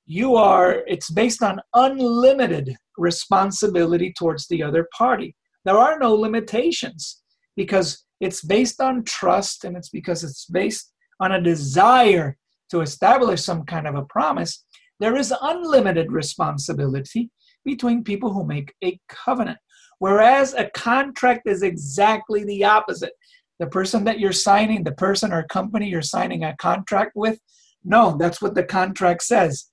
you 0.06 0.36
are 0.36 0.82
it's 0.86 1.10
based 1.10 1.42
on 1.42 1.60
unlimited 1.74 2.76
responsibility 2.96 4.12
towards 4.16 4.46
the 4.48 4.62
other 4.62 4.86
party. 4.96 5.34
There 5.64 5.78
are 5.78 5.98
no 5.98 6.14
limitations 6.14 7.22
because 7.56 8.04
it's 8.20 8.44
based 8.44 8.80
on 8.80 9.04
trust 9.04 9.64
and 9.64 9.76
it's 9.76 9.88
because 9.88 10.22
it's 10.22 10.46
based 10.46 10.92
on 11.20 11.32
a 11.32 11.40
desire 11.40 12.36
to 12.72 12.80
establish 12.80 13.44
some 13.44 13.64
kind 13.64 13.86
of 13.86 13.94
a 13.94 14.04
promise. 14.06 14.64
There 14.98 15.14
is 15.14 15.32
unlimited 15.42 16.10
responsibility 16.10 17.30
between 17.66 18.02
people 18.02 18.32
who 18.32 18.46
make 18.46 18.74
a 18.82 18.98
covenant. 19.10 19.58
Whereas 19.98 20.54
a 20.54 20.70
contract 20.70 21.42
is 21.46 21.62
exactly 21.62 22.44
the 22.44 22.64
opposite. 22.64 23.12
The 23.58 23.66
person 23.66 24.04
that 24.04 24.18
you're 24.18 24.32
signing, 24.32 24.84
the 24.84 24.92
person 24.92 25.34
or 25.34 25.42
company 25.44 25.90
you're 25.90 26.00
signing 26.00 26.44
a 26.44 26.56
contract 26.56 27.12
with, 27.14 27.38
no, 27.84 28.16
that's 28.18 28.40
what 28.40 28.54
the 28.54 28.64
contract 28.64 29.22
says. 29.22 29.66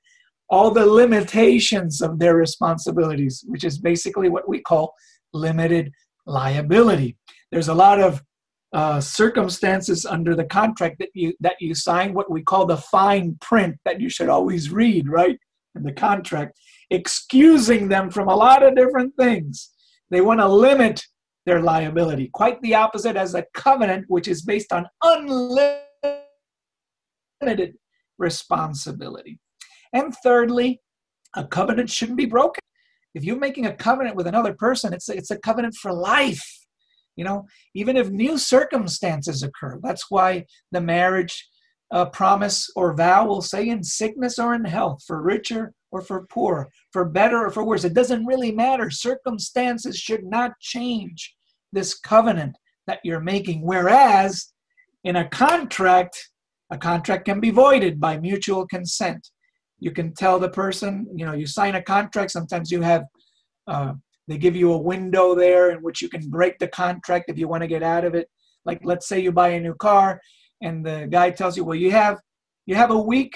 All 0.50 0.70
the 0.70 0.86
limitations 0.86 2.02
of 2.02 2.20
their 2.20 2.36
responsibilities, 2.36 3.46
which 3.48 3.64
is 3.64 3.78
basically 3.78 4.28
what 4.28 4.50
we 4.50 4.60
call 4.60 4.94
limited 5.34 5.94
liability. 6.26 7.18
There's 7.50 7.70
a 7.70 7.74
lot 7.74 8.02
of 8.02 8.22
uh, 8.72 9.02
circumstances 9.02 10.06
under 10.06 10.36
the 10.36 10.46
contract 10.46 11.00
that 11.00 11.10
you 11.14 11.34
that 11.40 11.56
you 11.60 11.74
sign, 11.74 12.14
what 12.14 12.30
we 12.30 12.44
call 12.44 12.66
the 12.66 12.78
fine 12.78 13.38
print 13.42 13.76
that 13.86 14.00
you 14.00 14.10
should 14.10 14.30
always 14.30 14.70
read, 14.70 15.10
right? 15.10 15.40
In 15.76 15.84
the 15.84 15.92
contract, 15.92 16.60
excusing 16.90 17.88
them 17.88 18.10
from 18.10 18.28
a 18.28 18.36
lot 18.36 18.64
of 18.64 18.76
different 18.76 19.16
things. 19.16 19.70
They 20.12 20.22
want 20.22 20.40
to 20.40 20.48
limit 20.48 21.04
their 21.46 21.62
liability. 21.62 22.30
Quite 22.34 22.62
the 22.62 22.76
opposite 22.76 23.16
as 23.16 23.34
a 23.34 23.46
covenant, 23.54 24.06
which 24.08 24.28
is 24.28 24.42
based 24.44 24.72
on 24.72 24.88
unlimited 25.04 25.84
responsibility. 28.18 29.40
And 29.94 30.14
thirdly, 30.24 30.82
a 31.36 31.46
covenant 31.46 31.90
shouldn't 31.90 32.18
be 32.18 32.26
broken. 32.26 32.62
If 33.16 33.24
you're 33.24 33.40
making 33.40 33.66
a 33.66 33.74
covenant 33.74 34.16
with 34.16 34.28
another 34.28 34.54
person, 34.54 34.94
it's 34.94 35.10
a, 35.10 35.16
it's 35.16 35.32
a 35.32 35.40
covenant 35.40 35.76
for 35.76 35.92
life. 35.92 36.59
You 37.20 37.26
know, 37.26 37.46
even 37.74 37.98
if 37.98 38.10
new 38.10 38.38
circumstances 38.38 39.44
occur, 39.44 39.78
that's 39.84 40.06
why 40.10 40.46
the 40.72 40.80
marriage 40.80 41.36
uh, 41.92 42.06
promise 42.06 42.72
or 42.78 42.96
vow 42.96 43.28
will 43.28 43.42
say 43.42 43.68
in 43.68 43.84
sickness 43.84 44.40
or 44.40 44.54
in 44.54 44.64
health, 44.64 45.04
for 45.06 45.22
richer 45.22 45.74
or 45.92 46.02
for 46.02 46.26
poor, 46.28 46.70
for 46.94 47.04
better 47.04 47.40
or 47.46 47.50
for 47.50 47.66
worse. 47.66 47.84
It 47.84 47.94
doesn't 47.94 48.26
really 48.26 48.54
matter. 48.54 48.90
Circumstances 48.90 49.98
should 49.98 50.24
not 50.24 50.52
change 50.62 51.36
this 51.74 51.94
covenant 52.00 52.56
that 52.88 53.00
you're 53.04 53.20
making. 53.20 53.66
Whereas 53.66 54.54
in 55.04 55.18
a 55.18 55.28
contract, 55.28 56.16
a 56.72 56.78
contract 56.78 57.26
can 57.26 57.42
be 57.42 57.52
voided 57.52 58.00
by 58.00 58.18
mutual 58.18 58.66
consent. 58.66 59.30
You 59.80 59.92
can 59.92 60.14
tell 60.14 60.40
the 60.40 60.56
person, 60.64 61.06
you 61.14 61.26
know, 61.26 61.34
you 61.34 61.48
sign 61.48 61.76
a 61.76 61.82
contract. 61.82 62.32
Sometimes 62.32 62.72
you 62.72 62.82
have, 62.82 63.04
uh, 63.68 63.94
they 64.30 64.38
give 64.38 64.56
you 64.56 64.72
a 64.72 64.78
window 64.78 65.34
there 65.34 65.72
in 65.72 65.80
which 65.80 66.02
you 66.04 66.08
can 66.08 66.30
break 66.30 66.60
the 66.60 66.68
contract 66.68 67.26
if 67.30 67.38
you 67.40 67.48
want 67.48 67.64
to 67.64 67.68
get 67.68 67.82
out 67.82 68.06
of 68.06 68.14
it. 68.14 68.30
Like, 68.64 68.80
let's 68.84 69.08
say 69.08 69.20
you 69.20 69.32
buy 69.32 69.50
a 69.50 69.60
new 69.60 69.74
car, 69.74 70.22
and 70.62 70.86
the 70.86 71.08
guy 71.10 71.32
tells 71.32 71.58
you, 71.58 71.64
well, 71.64 71.76
you 71.76 71.92
have 71.92 72.20
you 72.68 72.76
have 72.76 72.92
a 72.92 73.02
week 73.02 73.36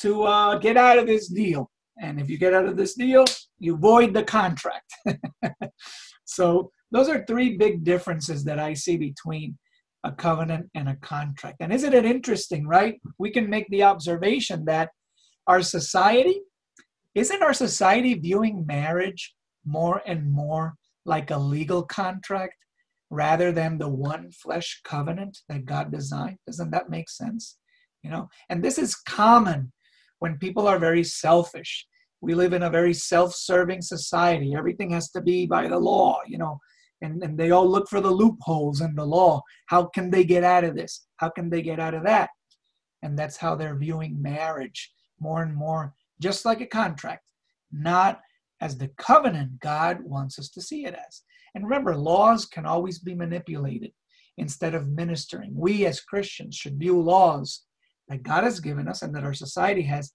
to 0.00 0.24
uh, 0.24 0.58
get 0.58 0.76
out 0.76 0.98
of 0.98 1.06
this 1.06 1.28
deal. 1.28 1.70
And 1.98 2.20
if 2.20 2.28
you 2.28 2.36
get 2.36 2.52
out 2.52 2.66
of 2.66 2.76
this 2.76 2.94
deal, 2.94 3.24
you 3.58 3.78
void 3.78 4.12
the 4.12 4.22
contract. 4.22 4.92
so 6.26 6.70
those 6.92 7.08
are 7.08 7.24
three 7.24 7.56
big 7.56 7.84
differences 7.84 8.44
that 8.44 8.58
I 8.58 8.74
see 8.74 8.98
between 8.98 9.56
a 10.04 10.12
covenant 10.12 10.68
and 10.74 10.90
a 10.90 10.96
contract. 10.96 11.56
And 11.60 11.72
isn't 11.72 11.94
it 11.94 12.04
interesting, 12.04 12.66
right? 12.66 13.00
We 13.18 13.30
can 13.30 13.48
make 13.48 13.66
the 13.70 13.84
observation 13.84 14.66
that 14.66 14.90
our 15.46 15.62
society, 15.62 16.42
isn't 17.14 17.42
our 17.42 17.54
society 17.54 18.12
viewing 18.12 18.66
marriage 18.66 19.34
more 19.66 20.02
and 20.06 20.30
more 20.30 20.74
like 21.04 21.30
a 21.30 21.38
legal 21.38 21.82
contract 21.82 22.54
rather 23.10 23.52
than 23.52 23.78
the 23.78 23.88
one 23.88 24.30
flesh 24.32 24.80
covenant 24.84 25.38
that 25.48 25.64
God 25.64 25.92
designed? 25.92 26.38
Doesn't 26.46 26.70
that 26.70 26.90
make 26.90 27.10
sense? 27.10 27.58
You 28.02 28.10
know, 28.10 28.28
and 28.48 28.62
this 28.62 28.78
is 28.78 28.94
common 28.94 29.72
when 30.20 30.38
people 30.38 30.66
are 30.66 30.78
very 30.78 31.04
selfish. 31.04 31.86
We 32.20 32.34
live 32.34 32.52
in 32.52 32.62
a 32.62 32.70
very 32.70 32.94
self-serving 32.94 33.82
society. 33.82 34.54
Everything 34.56 34.90
has 34.90 35.10
to 35.10 35.20
be 35.20 35.46
by 35.46 35.68
the 35.68 35.78
law, 35.78 36.20
you 36.26 36.38
know, 36.38 36.58
and, 37.02 37.22
and 37.22 37.38
they 37.38 37.50
all 37.50 37.68
look 37.68 37.88
for 37.88 38.00
the 38.00 38.10
loopholes 38.10 38.80
in 38.80 38.94
the 38.94 39.04
law. 39.04 39.42
How 39.66 39.84
can 39.84 40.10
they 40.10 40.24
get 40.24 40.44
out 40.44 40.64
of 40.64 40.74
this? 40.74 41.06
How 41.16 41.28
can 41.28 41.50
they 41.50 41.62
get 41.62 41.78
out 41.78 41.94
of 41.94 42.04
that? 42.04 42.30
And 43.02 43.18
that's 43.18 43.36
how 43.36 43.54
they're 43.54 43.76
viewing 43.76 44.20
marriage 44.20 44.92
more 45.20 45.42
and 45.42 45.54
more, 45.54 45.94
just 46.20 46.44
like 46.44 46.60
a 46.60 46.66
contract, 46.66 47.22
not 47.70 48.20
as 48.60 48.76
the 48.76 48.90
covenant 48.98 49.60
God 49.60 50.00
wants 50.02 50.38
us 50.38 50.48
to 50.50 50.62
see 50.62 50.84
it 50.84 50.94
as. 50.94 51.22
And 51.54 51.64
remember, 51.64 51.96
laws 51.96 52.46
can 52.46 52.66
always 52.66 52.98
be 52.98 53.14
manipulated 53.14 53.92
instead 54.38 54.74
of 54.74 54.88
ministering. 54.88 55.52
We 55.54 55.86
as 55.86 56.00
Christians 56.00 56.54
should 56.54 56.78
view 56.78 57.00
laws 57.00 57.62
that 58.08 58.22
God 58.22 58.44
has 58.44 58.60
given 58.60 58.88
us 58.88 59.02
and 59.02 59.14
that 59.14 59.24
our 59.24 59.34
society 59.34 59.82
has 59.82 60.12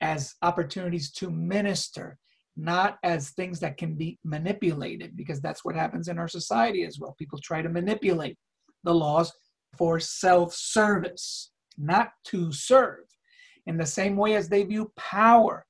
as 0.00 0.34
opportunities 0.42 1.10
to 1.12 1.30
minister 1.30 2.18
not 2.56 2.98
as 3.02 3.30
things 3.30 3.60
that 3.60 3.76
can 3.76 3.94
be 3.94 4.18
manipulated, 4.24 5.16
because 5.16 5.40
that's 5.40 5.64
what 5.64 5.74
happens 5.74 6.08
in 6.08 6.18
our 6.18 6.28
society 6.28 6.84
as 6.84 6.98
well. 6.98 7.14
People 7.18 7.38
try 7.38 7.62
to 7.62 7.68
manipulate 7.68 8.36
the 8.84 8.94
laws 8.94 9.32
for 9.78 10.00
self 10.00 10.54
service, 10.54 11.50
not 11.78 12.10
to 12.24 12.52
serve. 12.52 13.04
In 13.66 13.76
the 13.76 13.86
same 13.86 14.16
way 14.16 14.34
as 14.34 14.48
they 14.48 14.64
view 14.64 14.92
power, 14.96 15.64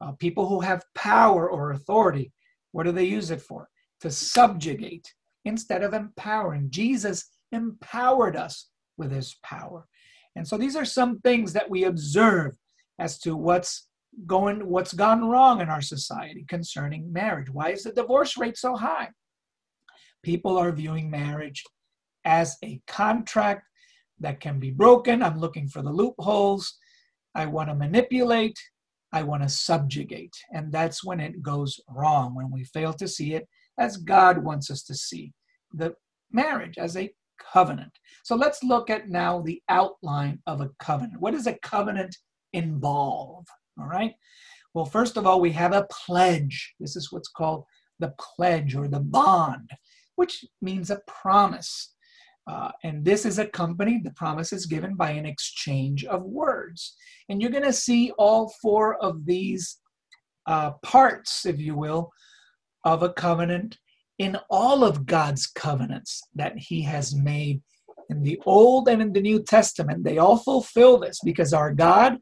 uh, 0.00 0.12
people 0.12 0.48
who 0.48 0.60
have 0.60 0.84
power 0.94 1.50
or 1.50 1.72
authority, 1.72 2.32
what 2.72 2.84
do 2.84 2.92
they 2.92 3.04
use 3.04 3.30
it 3.30 3.42
for? 3.42 3.68
To 4.00 4.10
subjugate 4.10 5.06
instead 5.44 5.82
of 5.82 5.94
empowering. 5.94 6.68
Jesus 6.70 7.28
empowered 7.52 8.36
us 8.36 8.68
with 8.96 9.10
his 9.10 9.36
power. 9.42 9.86
And 10.36 10.46
so 10.46 10.56
these 10.56 10.76
are 10.76 10.84
some 10.84 11.18
things 11.20 11.52
that 11.52 11.68
we 11.68 11.84
observe 11.84 12.52
as 12.98 13.18
to 13.20 13.36
what's 13.36 13.88
going 14.26 14.66
what's 14.66 14.92
gone 14.92 15.28
wrong 15.28 15.60
in 15.60 15.68
our 15.68 15.80
society 15.80 16.44
concerning 16.48 17.12
marriage. 17.12 17.48
Why 17.50 17.70
is 17.70 17.84
the 17.84 17.92
divorce 17.92 18.36
rate 18.36 18.56
so 18.56 18.76
high? 18.76 19.08
People 20.22 20.58
are 20.58 20.72
viewing 20.72 21.10
marriage 21.10 21.62
as 22.24 22.56
a 22.62 22.80
contract 22.86 23.62
that 24.18 24.40
can 24.40 24.58
be 24.58 24.70
broken. 24.70 25.22
I'm 25.22 25.38
looking 25.38 25.68
for 25.68 25.82
the 25.82 25.90
loopholes. 25.90 26.76
I 27.34 27.46
want 27.46 27.70
to 27.70 27.74
manipulate. 27.74 28.58
I 29.12 29.22
want 29.22 29.42
to 29.42 29.48
subjugate. 29.48 30.34
And 30.52 30.72
that's 30.72 31.04
when 31.04 31.20
it 31.20 31.42
goes 31.42 31.80
wrong, 31.88 32.34
when 32.34 32.50
we 32.50 32.64
fail 32.64 32.92
to 32.94 33.08
see 33.08 33.34
it 33.34 33.48
as 33.78 33.96
God 33.96 34.44
wants 34.44 34.70
us 34.70 34.82
to 34.84 34.94
see 34.94 35.32
the 35.72 35.94
marriage 36.30 36.78
as 36.78 36.96
a 36.96 37.12
covenant. 37.52 37.92
So 38.22 38.36
let's 38.36 38.62
look 38.62 38.90
at 38.90 39.08
now 39.08 39.40
the 39.40 39.62
outline 39.68 40.40
of 40.46 40.60
a 40.60 40.70
covenant. 40.78 41.20
What 41.20 41.32
does 41.32 41.46
a 41.46 41.58
covenant 41.58 42.16
involve? 42.52 43.46
All 43.78 43.86
right. 43.86 44.12
Well, 44.74 44.84
first 44.84 45.16
of 45.16 45.26
all, 45.26 45.40
we 45.40 45.52
have 45.52 45.72
a 45.72 45.86
pledge. 45.90 46.74
This 46.78 46.94
is 46.94 47.10
what's 47.10 47.28
called 47.28 47.64
the 47.98 48.14
pledge 48.18 48.76
or 48.76 48.88
the 48.88 49.00
bond, 49.00 49.70
which 50.16 50.44
means 50.62 50.90
a 50.90 51.00
promise. 51.06 51.94
Uh, 52.46 52.70
and 52.82 53.04
this 53.04 53.24
is 53.24 53.38
accompanied, 53.38 54.04
the 54.04 54.12
promise 54.12 54.52
is 54.52 54.66
given 54.66 54.94
by 54.94 55.10
an 55.10 55.26
exchange 55.26 56.04
of 56.04 56.22
words. 56.22 56.96
And 57.28 57.40
you're 57.40 57.50
going 57.50 57.64
to 57.64 57.72
see 57.72 58.12
all 58.18 58.52
four 58.60 58.96
of 58.96 59.24
these 59.24 59.78
uh, 60.46 60.72
parts, 60.82 61.46
if 61.46 61.60
you 61.60 61.76
will, 61.76 62.10
of 62.84 63.02
a 63.02 63.12
covenant 63.12 63.78
in 64.18 64.36
all 64.50 64.84
of 64.84 65.06
God's 65.06 65.46
covenants 65.46 66.22
that 66.34 66.56
He 66.56 66.82
has 66.82 67.14
made 67.14 67.62
in 68.08 68.22
the 68.22 68.40
Old 68.44 68.88
and 68.88 69.00
in 69.00 69.12
the 69.12 69.20
New 69.20 69.42
Testament. 69.42 70.02
They 70.02 70.18
all 70.18 70.36
fulfill 70.36 70.98
this 70.98 71.20
because 71.24 71.52
our 71.52 71.72
God 71.72 72.18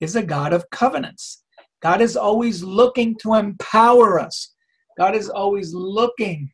is 0.00 0.16
a 0.16 0.22
God 0.22 0.52
of 0.52 0.68
covenants. 0.70 1.44
God 1.80 2.00
is 2.00 2.16
always 2.16 2.62
looking 2.62 3.16
to 3.22 3.34
empower 3.34 4.20
us. 4.20 4.54
God 4.98 5.14
is 5.14 5.30
always 5.30 5.72
looking 5.72 6.50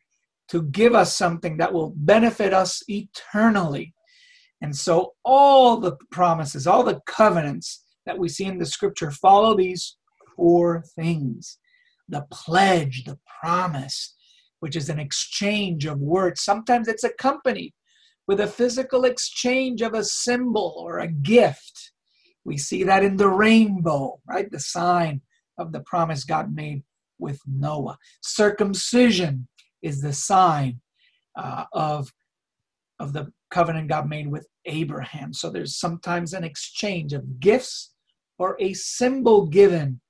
to 0.49 0.63
give 0.63 0.95
us 0.95 1.15
something 1.15 1.57
that 1.57 1.73
will 1.73 1.93
benefit 1.95 2.53
us 2.53 2.81
eternally. 2.87 3.93
And 4.61 4.75
so, 4.75 5.13
all 5.23 5.77
the 5.77 5.97
promises, 6.11 6.65
all 6.65 6.83
the 6.83 7.01
covenants 7.05 7.83
that 8.05 8.17
we 8.17 8.29
see 8.29 8.45
in 8.45 8.57
the 8.57 8.65
scripture 8.65 9.11
follow 9.11 9.55
these 9.55 9.97
four 10.35 10.83
things 10.95 11.59
the 12.09 12.25
pledge, 12.31 13.03
the 13.03 13.19
promise, 13.41 14.15
which 14.61 14.75
is 14.75 14.89
an 14.89 14.99
exchange 14.99 15.85
of 15.85 15.99
words. 15.99 16.41
Sometimes 16.41 16.87
it's 16.87 17.03
accompanied 17.03 17.73
with 18.27 18.39
a 18.39 18.47
physical 18.47 19.05
exchange 19.05 19.81
of 19.81 19.93
a 19.93 20.03
symbol 20.03 20.75
or 20.77 20.99
a 20.99 21.11
gift. 21.11 21.91
We 22.45 22.57
see 22.57 22.83
that 22.83 23.03
in 23.03 23.17
the 23.17 23.27
rainbow, 23.27 24.19
right? 24.25 24.49
The 24.49 24.59
sign 24.59 25.21
of 25.57 25.71
the 25.71 25.81
promise 25.81 26.23
God 26.23 26.55
made 26.55 26.83
with 27.19 27.41
Noah. 27.45 27.97
Circumcision 28.21 29.47
is 29.81 30.01
the 30.01 30.13
sign 30.13 30.81
uh, 31.35 31.65
of, 31.73 32.11
of 32.99 33.13
the 33.13 33.31
covenant 33.49 33.89
God 33.89 34.09
made 34.09 34.27
with 34.27 34.47
Abraham. 34.65 35.33
So 35.33 35.49
there's 35.49 35.79
sometimes 35.79 36.33
an 36.33 36.43
exchange 36.43 37.13
of 37.13 37.39
gifts 37.39 37.93
or 38.37 38.57
a 38.59 38.73
symbol 38.73 39.47
given 39.47 40.01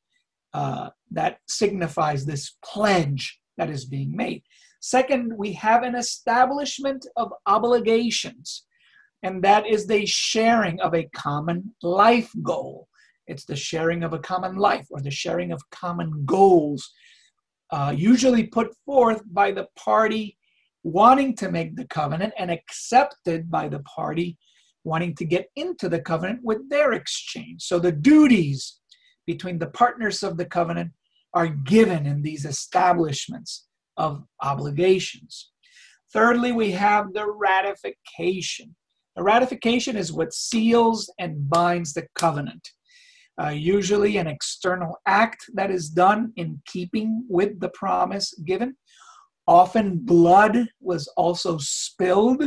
uh, 0.54 0.90
that 1.12 1.40
signifies 1.48 2.26
this 2.26 2.58
pledge 2.64 3.40
that 3.58 3.70
is 3.70 3.86
being 3.86 4.16
made. 4.16 4.44
Second, 4.80 5.34
we 5.38 5.54
have 5.54 5.84
an 5.84 5.96
establishment 5.96 7.06
of 7.16 7.32
obligations, 7.46 8.66
and 9.24 9.44
that 9.44 9.68
is 9.68 9.88
the 9.88 10.06
sharing 10.06 10.80
of 10.82 10.94
a 10.94 11.10
common 11.16 11.74
life 11.82 12.32
goal. 12.44 12.88
It's 13.26 13.46
the 13.46 13.56
sharing 13.56 14.04
of 14.04 14.14
a 14.14 14.20
common 14.20 14.56
life 14.56 14.88
or 14.90 15.02
the 15.02 15.12
sharing 15.12 15.52
of 15.52 15.62
common 15.72 16.24
goals 16.26 16.90
uh, 17.72 17.94
usually 17.96 18.46
put 18.46 18.74
forth 18.86 19.22
by 19.32 19.52
the 19.52 19.68
party 19.76 20.38
wanting 20.84 21.36
to 21.36 21.52
make 21.52 21.76
the 21.76 21.86
covenant 21.88 22.34
and 22.38 22.50
accepted 22.50 23.52
by 23.52 23.68
the 23.68 23.80
party 23.80 24.38
wanting 24.84 25.14
to 25.16 25.26
get 25.26 25.48
into 25.56 25.90
the 25.90 26.00
covenant 26.00 26.40
with 26.44 26.70
their 26.70 26.94
exchange. 26.94 27.62
So 27.64 27.78
the 27.78 27.92
duties 27.92 28.80
between 29.26 29.60
the 29.60 29.68
partners 29.68 30.24
of 30.24 30.38
the 30.38 30.46
covenant 30.46 30.92
are 31.34 31.48
given 31.48 32.06
in 32.06 32.22
these 32.22 32.46
establishments 32.46 33.68
of 33.98 34.24
obligations. 34.42 35.52
Thirdly, 36.14 36.54
we 36.54 36.72
have 36.72 37.14
the 37.14 37.30
ratification. 37.30 38.76
The 39.18 39.24
ratification 39.24 39.98
is 39.98 40.14
what 40.14 40.34
seals 40.34 41.12
and 41.20 41.50
binds 41.50 41.94
the 41.94 42.08
covenant 42.16 42.70
uh, 43.42 43.50
usually 43.50 44.18
an 44.18 44.28
external 44.28 44.98
act 45.06 45.46
that 45.54 45.70
is 45.70 45.90
done 45.90 46.34
in 46.38 46.62
keeping 46.66 47.24
with 47.30 47.60
the 47.60 47.70
promise 47.70 48.34
given. 48.46 48.76
Often 49.48 50.00
blood 50.00 50.68
was 50.82 51.08
also 51.16 51.58
spilled 51.60 52.44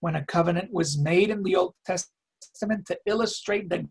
when 0.00 0.16
a 0.16 0.24
covenant 0.26 0.72
was 0.72 0.98
made 0.98 1.30
in 1.30 1.42
the 1.42 1.56
Old 1.56 1.74
Testament 1.86 2.86
to 2.86 2.98
illustrate 3.06 3.68
the 3.68 3.88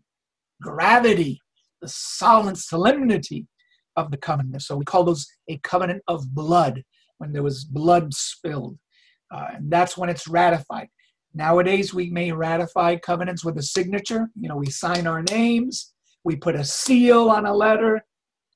gravity, 0.62 1.40
the 1.82 1.88
solemn 1.88 2.54
solemnity 2.54 3.46
of 3.96 4.10
the 4.10 4.16
covenant. 4.16 4.62
So 4.62 4.76
we 4.76 4.84
call 4.84 5.04
those 5.04 5.26
a 5.48 5.58
covenant 5.58 6.02
of 6.06 6.34
blood 6.34 6.82
when 7.18 7.32
there 7.32 7.42
was 7.42 7.64
blood 7.64 8.14
spilled. 8.14 8.78
Uh, 9.30 9.48
and 9.54 9.70
that's 9.70 9.98
when 9.98 10.08
it's 10.08 10.28
ratified. 10.28 10.88
Nowadays, 11.34 11.92
we 11.92 12.08
may 12.08 12.32
ratify 12.32 12.96
covenants 12.96 13.44
with 13.44 13.58
a 13.58 13.62
signature. 13.62 14.30
You 14.40 14.48
know, 14.48 14.56
we 14.56 14.70
sign 14.70 15.06
our 15.06 15.22
names 15.22 15.92
we 16.24 16.36
put 16.36 16.54
a 16.54 16.64
seal 16.64 17.30
on 17.30 17.46
a 17.46 17.54
letter. 17.54 18.04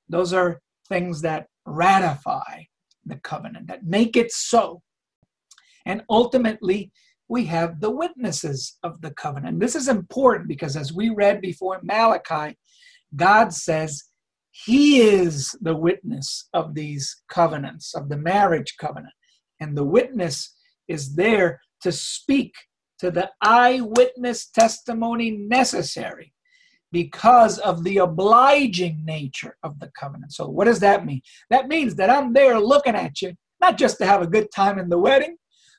Those 0.08 0.32
are 0.32 0.60
things 0.88 1.22
that 1.22 1.46
ratify 1.64 2.64
the 3.04 3.16
covenant, 3.16 3.68
that 3.68 3.84
make 3.84 4.16
it 4.16 4.30
so. 4.32 4.82
And 5.86 6.02
ultimately, 6.08 6.92
we 7.28 7.44
have 7.46 7.80
the 7.80 7.90
witnesses 7.90 8.78
of 8.82 9.00
the 9.00 9.10
covenant. 9.12 9.58
This 9.58 9.74
is 9.74 9.88
important 9.88 10.48
because 10.48 10.76
as 10.76 10.92
we 10.92 11.10
read 11.10 11.40
before 11.40 11.80
Malachi, 11.82 12.56
God 13.16 13.52
says 13.52 14.04
he 14.50 15.00
is 15.00 15.56
the 15.62 15.74
witness 15.74 16.48
of 16.52 16.74
these 16.74 17.22
covenants, 17.28 17.94
of 17.94 18.08
the 18.08 18.18
marriage 18.18 18.76
covenant. 18.78 19.14
And 19.60 19.76
the 19.76 19.84
witness 19.84 20.54
is 20.88 21.14
there 21.14 21.60
to 21.80 21.90
speak 21.90 22.52
to 22.98 23.10
the 23.10 23.30
eyewitness 23.40 24.48
testimony 24.48 25.30
necessary 25.30 26.32
because 26.92 27.58
of 27.58 27.82
the 27.82 27.98
obliging 27.98 29.02
nature 29.04 29.56
of 29.62 29.80
the 29.80 29.90
covenant. 29.98 30.32
So, 30.32 30.46
what 30.46 30.66
does 30.66 30.80
that 30.80 31.06
mean? 31.06 31.22
That 31.50 31.68
means 31.68 31.94
that 31.96 32.10
I'm 32.10 32.32
there 32.32 32.60
looking 32.60 32.94
at 32.94 33.22
you, 33.22 33.34
not 33.60 33.78
just 33.78 33.98
to 33.98 34.06
have 34.06 34.22
a 34.22 34.26
good 34.26 34.48
time 34.54 34.78
in 34.78 34.90
the 34.90 34.98
wedding, 34.98 35.36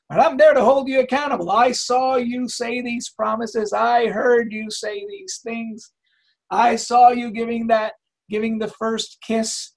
but 0.08 0.20
I'm 0.20 0.36
there 0.36 0.52
to 0.52 0.62
hold 0.62 0.88
you 0.88 1.00
accountable. 1.00 1.50
I 1.50 1.72
saw 1.72 2.16
you 2.16 2.48
say 2.48 2.82
these 2.82 3.10
promises. 3.10 3.72
I 3.72 4.08
heard 4.08 4.52
you 4.52 4.70
say 4.70 5.06
these 5.08 5.40
things. 5.42 5.92
I 6.50 6.76
saw 6.76 7.10
you 7.10 7.30
giving 7.30 7.68
that, 7.68 7.94
giving 8.28 8.58
the 8.58 8.68
first 8.68 9.18
kiss. 9.26 9.72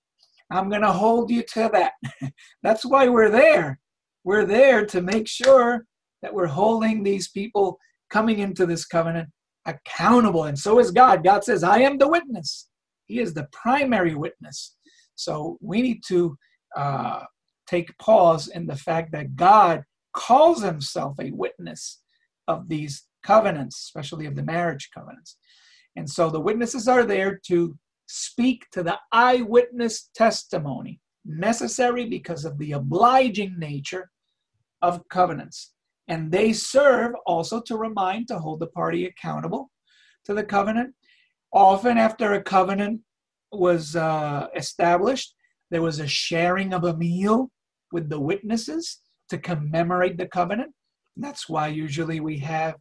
I'm 0.51 0.69
going 0.69 0.81
to 0.81 0.91
hold 0.91 1.29
you 1.29 1.43
to 1.53 1.69
that. 1.73 1.93
That's 2.63 2.85
why 2.85 3.07
we're 3.07 3.29
there. 3.29 3.79
We're 4.23 4.45
there 4.45 4.85
to 4.87 5.01
make 5.01 5.27
sure 5.27 5.85
that 6.21 6.33
we're 6.33 6.47
holding 6.47 7.03
these 7.03 7.29
people 7.29 7.77
coming 8.09 8.39
into 8.39 8.65
this 8.65 8.85
covenant 8.85 9.29
accountable. 9.67 10.45
And 10.45 10.57
so 10.57 10.79
is 10.79 10.91
God. 10.91 11.23
God 11.23 11.43
says, 11.43 11.63
I 11.63 11.79
am 11.79 11.97
the 11.97 12.07
witness. 12.07 12.69
He 13.05 13.19
is 13.19 13.33
the 13.33 13.47
primary 13.51 14.15
witness. 14.15 14.75
So 15.15 15.57
we 15.61 15.81
need 15.81 16.01
to 16.07 16.37
uh, 16.75 17.23
take 17.67 17.97
pause 17.97 18.47
in 18.47 18.65
the 18.65 18.75
fact 18.75 19.11
that 19.11 19.35
God 19.35 19.83
calls 20.13 20.63
himself 20.63 21.15
a 21.19 21.31
witness 21.31 22.01
of 22.47 22.67
these 22.69 23.03
covenants, 23.23 23.77
especially 23.77 24.25
of 24.25 24.35
the 24.35 24.43
marriage 24.43 24.89
covenants. 24.93 25.37
And 25.95 26.09
so 26.09 26.29
the 26.29 26.39
witnesses 26.39 26.87
are 26.87 27.03
there 27.03 27.39
to 27.47 27.77
speak 28.07 28.65
to 28.71 28.83
the 28.83 28.97
eyewitness 29.11 30.09
testimony 30.15 31.01
necessary 31.25 32.05
because 32.05 32.45
of 32.45 32.57
the 32.57 32.71
obliging 32.71 33.59
nature 33.59 34.09
of 34.81 35.07
covenants. 35.09 35.73
And 36.07 36.31
they 36.31 36.53
serve 36.53 37.13
also 37.25 37.61
to 37.61 37.77
remind, 37.77 38.27
to 38.29 38.39
hold 38.39 38.59
the 38.59 38.67
party 38.67 39.05
accountable 39.05 39.71
to 40.25 40.33
the 40.33 40.43
covenant. 40.43 40.93
Often, 41.51 41.97
after 41.97 42.33
a 42.33 42.41
covenant 42.41 43.01
was 43.51 43.95
uh, 43.95 44.47
established, 44.55 45.33
There 45.69 45.81
was 45.81 45.99
a 45.99 46.07
sharing 46.07 46.73
of 46.73 46.83
a 46.85 46.95
meal 46.95 47.51
with 47.91 48.09
the 48.09 48.19
witnesses 48.19 49.01
to 49.29 49.37
commemorate 49.37 50.17
the 50.17 50.27
covenant. 50.27 50.73
That's 51.17 51.49
why 51.49 51.67
usually 51.67 52.19
we 52.19 52.37
have 52.39 52.75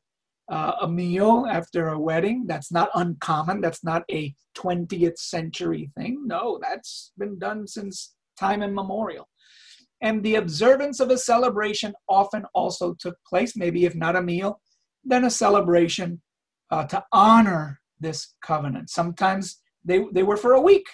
uh, 0.48 0.72
a 0.82 0.88
meal 0.88 1.46
after 1.50 1.88
a 1.88 1.98
wedding. 1.98 2.44
That's 2.46 2.70
not 2.70 2.90
uncommon. 2.94 3.60
That's 3.60 3.82
not 3.82 4.02
a 4.10 4.34
20th 4.56 5.18
century 5.18 5.90
thing. 5.96 6.22
No, 6.26 6.58
that's 6.62 7.12
been 7.18 7.38
done 7.38 7.66
since 7.66 8.14
time 8.38 8.62
immemorial. 8.62 9.28
And 10.02 10.22
the 10.22 10.34
observance 10.36 11.00
of 11.00 11.10
a 11.10 11.18
celebration 11.18 11.94
often 12.08 12.44
also 12.54 12.94
took 12.98 13.16
place, 13.26 13.56
maybe 13.56 13.84
if 13.84 13.94
not 13.94 14.16
a 14.16 14.22
meal, 14.22 14.60
then 15.04 15.24
a 15.24 15.30
celebration 15.30 16.20
uh, 16.70 16.84
to 16.84 17.04
honor 17.12 17.80
this 17.98 18.34
covenant. 18.42 18.90
Sometimes 18.90 19.60
they, 19.84 20.04
they 20.12 20.22
were 20.22 20.36
for 20.36 20.52
a 20.52 20.60
week 20.60 20.86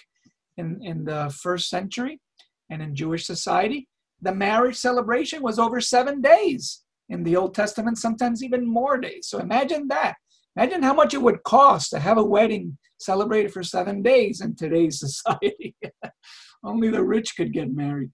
in, 0.57 0.79
in 0.83 1.03
the 1.03 1.35
first 1.41 1.69
century 1.69 2.21
and 2.69 2.81
in 2.81 2.95
Jewish 2.95 3.25
society. 3.25 3.87
The 4.21 4.33
marriage 4.33 4.77
celebration 4.77 5.41
was 5.41 5.59
over 5.59 5.81
seven 5.81 6.21
days 6.21 6.83
in 7.09 7.23
the 7.23 7.35
Old 7.35 7.53
Testament, 7.53 7.97
sometimes 7.97 8.43
even 8.43 8.65
more 8.65 8.97
days. 8.97 9.27
So 9.27 9.39
imagine 9.39 9.87
that. 9.89 10.15
Imagine 10.55 10.83
how 10.83 10.93
much 10.93 11.13
it 11.13 11.21
would 11.21 11.43
cost 11.43 11.89
to 11.89 11.99
have 11.99 12.17
a 12.17 12.23
wedding 12.23 12.77
celebrated 12.99 13.51
for 13.51 13.63
seven 13.63 14.01
days 14.01 14.39
in 14.41 14.55
today's 14.55 14.99
society. 15.05 15.75
Only 16.63 16.89
the 16.89 17.03
rich 17.03 17.35
could 17.35 17.51
get 17.51 17.73
married. 17.73 18.11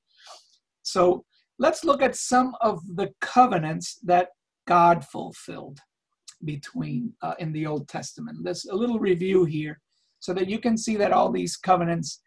So 0.91 1.23
let's 1.59 1.83
look 1.83 2.01
at 2.01 2.15
some 2.15 2.55
of 2.61 2.81
the 2.95 3.11
covenants 3.21 3.99
that 4.03 4.29
God 4.67 5.05
fulfilled 5.05 5.79
between 6.45 7.13
uh, 7.21 7.35
in 7.39 7.51
the 7.51 7.65
Old 7.67 7.87
Testament. 7.87 8.39
There's 8.43 8.65
a 8.65 8.75
little 8.75 8.99
review 8.99 9.45
here 9.45 9.79
so 10.19 10.33
that 10.33 10.49
you 10.49 10.59
can 10.59 10.77
see 10.77 10.95
that 10.97 11.11
all 11.11 11.31
these 11.31 11.57
covenants 11.57 12.21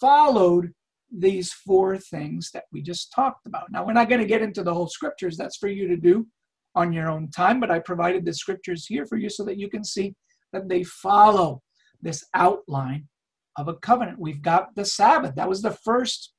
followed 0.00 0.72
these 1.10 1.52
four 1.52 1.98
things 1.98 2.50
that 2.52 2.64
we 2.72 2.82
just 2.82 3.12
talked 3.12 3.46
about. 3.46 3.70
Now, 3.70 3.84
we're 3.84 3.92
not 3.92 4.08
going 4.08 4.20
to 4.20 4.26
get 4.26 4.42
into 4.42 4.62
the 4.62 4.72
whole 4.72 4.88
scriptures, 4.88 5.36
that's 5.36 5.58
for 5.58 5.68
you 5.68 5.86
to 5.88 5.96
do 5.96 6.26
on 6.74 6.92
your 6.92 7.10
own 7.10 7.30
time, 7.30 7.60
but 7.60 7.70
I 7.70 7.78
provided 7.78 8.24
the 8.24 8.32
scriptures 8.32 8.86
here 8.86 9.06
for 9.06 9.18
you 9.18 9.28
so 9.28 9.44
that 9.44 9.58
you 9.58 9.68
can 9.68 9.84
see 9.84 10.14
that 10.52 10.68
they 10.68 10.84
follow 10.84 11.62
this 12.00 12.24
outline 12.34 13.08
of 13.56 13.68
a 13.68 13.74
covenant. 13.74 14.18
We've 14.18 14.42
got 14.42 14.74
the 14.74 14.84
Sabbath, 14.84 15.34
that 15.34 15.48
was 15.48 15.62
the 15.62 15.76
first 15.84 16.32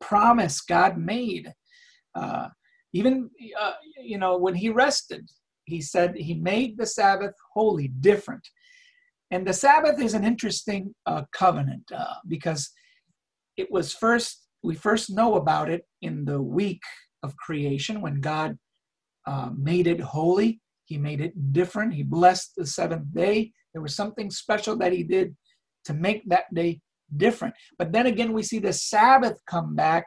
promise 0.00 0.60
God 0.60 0.98
made. 0.98 1.52
Uh, 2.14 2.48
even, 2.92 3.30
uh, 3.60 3.72
you 4.02 4.18
know, 4.18 4.36
when 4.38 4.54
He 4.54 4.68
rested, 4.70 5.28
He 5.64 5.80
said 5.80 6.16
He 6.16 6.34
made 6.34 6.78
the 6.78 6.86
Sabbath 6.86 7.34
holy, 7.52 7.88
different. 7.88 8.46
And 9.30 9.46
the 9.46 9.52
Sabbath 9.52 10.00
is 10.00 10.14
an 10.14 10.24
interesting 10.24 10.94
uh, 11.04 11.22
covenant 11.32 11.90
uh, 11.94 12.14
because 12.28 12.70
it 13.56 13.70
was 13.70 13.92
first, 13.92 14.46
we 14.62 14.74
first 14.74 15.10
know 15.10 15.34
about 15.34 15.68
it 15.70 15.84
in 16.02 16.24
the 16.24 16.40
week 16.40 16.82
of 17.22 17.36
creation 17.36 18.00
when 18.00 18.20
God 18.20 18.56
uh, 19.26 19.50
made 19.56 19.86
it 19.86 20.00
holy. 20.00 20.60
He 20.84 20.98
made 20.98 21.20
it 21.20 21.52
different. 21.52 21.94
He 21.94 22.04
blessed 22.04 22.52
the 22.56 22.66
seventh 22.66 23.12
day. 23.12 23.52
There 23.72 23.82
was 23.82 23.96
something 23.96 24.30
special 24.30 24.76
that 24.76 24.92
he 24.92 25.02
did 25.02 25.36
to 25.86 25.94
make 25.94 26.22
that 26.28 26.52
day 26.54 26.80
different. 27.16 27.54
But 27.78 27.92
then 27.92 28.06
again, 28.06 28.32
we 28.32 28.42
see 28.42 28.58
the 28.58 28.72
Sabbath 28.72 29.40
come 29.46 29.74
back 29.74 30.06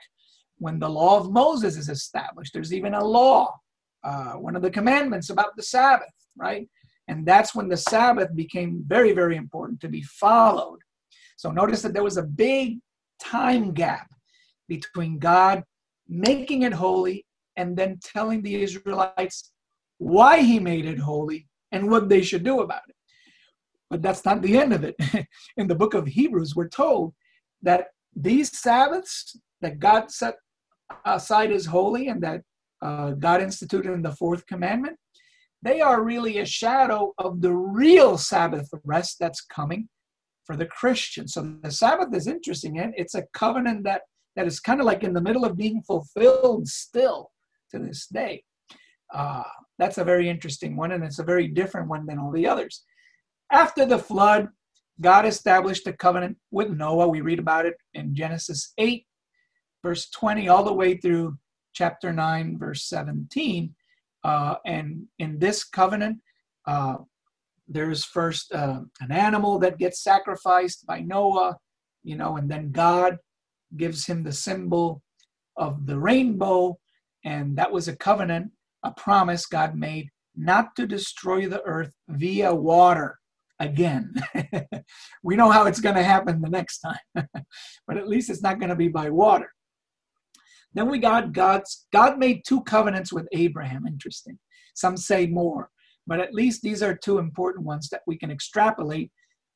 when 0.58 0.80
the 0.80 0.90
law 0.90 1.18
of 1.18 1.32
Moses 1.32 1.78
is 1.78 1.90
established. 1.90 2.54
There's 2.54 2.74
even 2.74 2.94
a 2.94 3.04
law, 3.04 3.56
uh, 4.04 4.34
one 4.34 4.56
of 4.56 4.62
the 4.62 4.72
commandments 4.72 5.30
about 5.30 5.56
the 5.56 5.64
Sabbath, 5.64 6.14
right? 6.38 6.68
And 7.08 7.26
that's 7.26 7.56
when 7.56 7.70
the 7.70 7.78
Sabbath 7.78 8.36
became 8.36 8.84
very, 8.86 9.14
very 9.14 9.36
important 9.36 9.82
to 9.82 9.88
be 9.88 10.04
followed. 10.04 10.80
So 11.38 11.52
notice 11.52 11.82
that 11.82 11.94
there 11.94 12.04
was 12.04 12.18
a 12.18 12.24
big 12.24 12.80
time 13.22 13.72
gap 13.74 14.08
between 14.68 15.20
God 15.20 15.64
making 16.08 16.64
it 16.64 16.74
holy 16.74 17.26
and 17.56 17.76
then 17.76 18.00
telling 18.04 18.42
the 18.42 18.62
Israelites 18.62 19.52
why 19.98 20.42
he 20.42 20.60
made 20.60 20.86
it 20.86 21.00
holy 21.00 21.48
and 21.72 21.90
what 21.90 22.10
they 22.10 22.22
should 22.22 22.44
do 22.44 22.62
about 22.62 22.82
it. 22.88 22.89
But 23.90 24.02
that's 24.02 24.26
not 24.26 24.42
the 24.42 24.58
end 24.58 24.74
of 24.74 24.84
it. 24.84 24.96
In 25.58 25.68
the 25.68 25.76
book 25.76 25.94
of 25.94 26.08
Hebrews, 26.08 26.56
we're 26.56 26.70
told 26.70 27.14
that 27.62 27.88
these 28.16 28.58
Sabbaths 28.58 29.38
that 29.62 29.80
God 29.80 30.12
set 30.12 30.36
aside 31.06 31.52
as 31.52 31.66
holy 31.66 32.08
and 32.08 32.22
that 32.24 32.42
uh, 32.82 33.12
God 33.12 33.42
instituted 33.42 33.92
in 33.92 34.02
the 34.02 34.16
fourth 34.16 34.46
commandment, 34.48 34.98
they 35.62 35.82
are 35.82 36.04
really 36.04 36.40
a 36.40 36.46
shadow 36.46 37.14
of 37.18 37.42
the 37.42 37.52
real 37.52 38.18
Sabbath 38.18 38.70
rest 38.86 39.18
that's 39.20 39.42
coming 39.42 39.90
for 40.46 40.56
the 40.56 40.66
Christian. 40.66 41.28
So 41.28 41.54
the 41.62 41.72
Sabbath 41.72 42.14
is 42.16 42.28
interesting, 42.28 42.80
and 42.80 42.94
it's 42.98 43.16
a 43.16 43.26
covenant 43.34 43.84
that 43.84 44.02
that 44.36 44.48
is 44.48 44.60
kind 44.60 44.80
of 44.80 44.86
like 44.86 45.04
in 45.04 45.14
the 45.14 45.22
middle 45.22 45.44
of 45.44 45.58
being 45.58 45.82
fulfilled 45.84 46.68
still 46.68 47.32
to 47.72 47.80
this 47.80 48.08
day. 48.08 48.44
Uh, 49.14 49.44
that's 49.78 49.98
a 49.98 50.04
very 50.04 50.30
interesting 50.30 50.78
one, 50.78 50.92
and 50.94 51.04
it's 51.04 51.20
a 51.20 51.24
very 51.24 51.48
different 51.48 51.90
one 51.90 52.06
than 52.06 52.20
all 52.20 52.32
the 52.32 52.48
others. 52.48 52.84
After 53.52 53.86
the 53.86 53.98
flood, 53.98 54.50
God 55.02 55.26
established 55.26 55.88
a 55.88 55.94
covenant 55.94 56.38
with 56.52 56.70
Noah. 56.70 57.08
We 57.08 57.22
read 57.22 57.40
about 57.40 57.66
it 57.66 57.76
in 57.94 58.14
Genesis 58.14 58.74
8, 58.78 59.06
verse 59.82 60.10
20, 60.10 60.50
all 60.50 60.64
the 60.64 60.74
way 60.74 60.98
through 60.98 61.38
chapter 61.74 62.14
9, 62.14 62.60
verse 62.60 62.84
17. 62.88 63.74
Uh, 64.24 64.56
and 64.66 65.06
in 65.18 65.40
this 65.40 65.64
covenant, 65.64 66.20
uh, 66.68 66.98
there's 67.68 68.04
first 68.04 68.52
uh, 68.52 68.82
an 69.00 69.12
animal 69.12 69.58
that 69.60 69.80
gets 69.80 70.04
sacrificed 70.04 70.86
by 70.86 71.00
Noah, 71.00 71.58
you 72.04 72.16
know, 72.16 72.38
and 72.38 72.52
then 72.52 72.72
God 72.72 73.18
gives 73.78 74.06
him 74.06 74.24
the 74.24 74.32
symbol 74.32 75.02
of 75.58 75.88
the 75.88 75.98
rainbow. 75.98 76.78
And 77.24 77.58
that 77.58 77.72
was 77.72 77.88
a 77.88 77.96
covenant, 77.96 78.52
a 78.84 78.92
promise 78.92 79.46
God 79.46 79.76
made 79.76 80.10
not 80.36 80.76
to 80.76 80.86
destroy 80.86 81.48
the 81.48 81.64
earth 81.64 81.94
via 82.08 82.54
water 82.54 83.19
again. 83.60 84.14
we 85.24 85.36
know 85.36 85.52
how 85.52 85.66
it's 85.66 85.82
going 85.82 85.96
to 85.96 86.04
happen 86.04 86.42
the 86.42 86.50
next 86.50 86.80
time, 86.80 87.28
but 87.88 87.98
at 87.98 88.08
least 88.08 88.30
it's 88.30 88.42
not 88.42 88.60
going 88.60 88.70
to 88.70 88.76
be 88.76 88.88
by 88.88 89.10
water. 89.10 89.52
Then 90.74 90.90
we 90.90 91.00
got 91.00 91.34
God's, 91.34 91.88
God 91.92 92.20
made 92.20 92.44
two 92.46 92.62
covenants 92.62 93.12
with 93.12 93.28
Abraham. 93.32 93.88
Interesting. 93.88 94.38
Some 94.76 94.98
say 94.98 95.28
more. 95.28 95.70
But 96.06 96.20
at 96.20 96.34
least 96.34 96.62
these 96.62 96.82
are 96.82 96.96
two 96.96 97.18
important 97.18 97.66
ones 97.66 97.90
that 97.90 98.02
we 98.08 98.18
can 98.18 98.32
extrapolate 98.32 99.12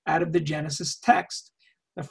out 0.07 0.21
of 0.21 0.33
the 0.33 0.39
Genesis 0.39 0.97
text. 0.99 1.51
The 1.95 2.07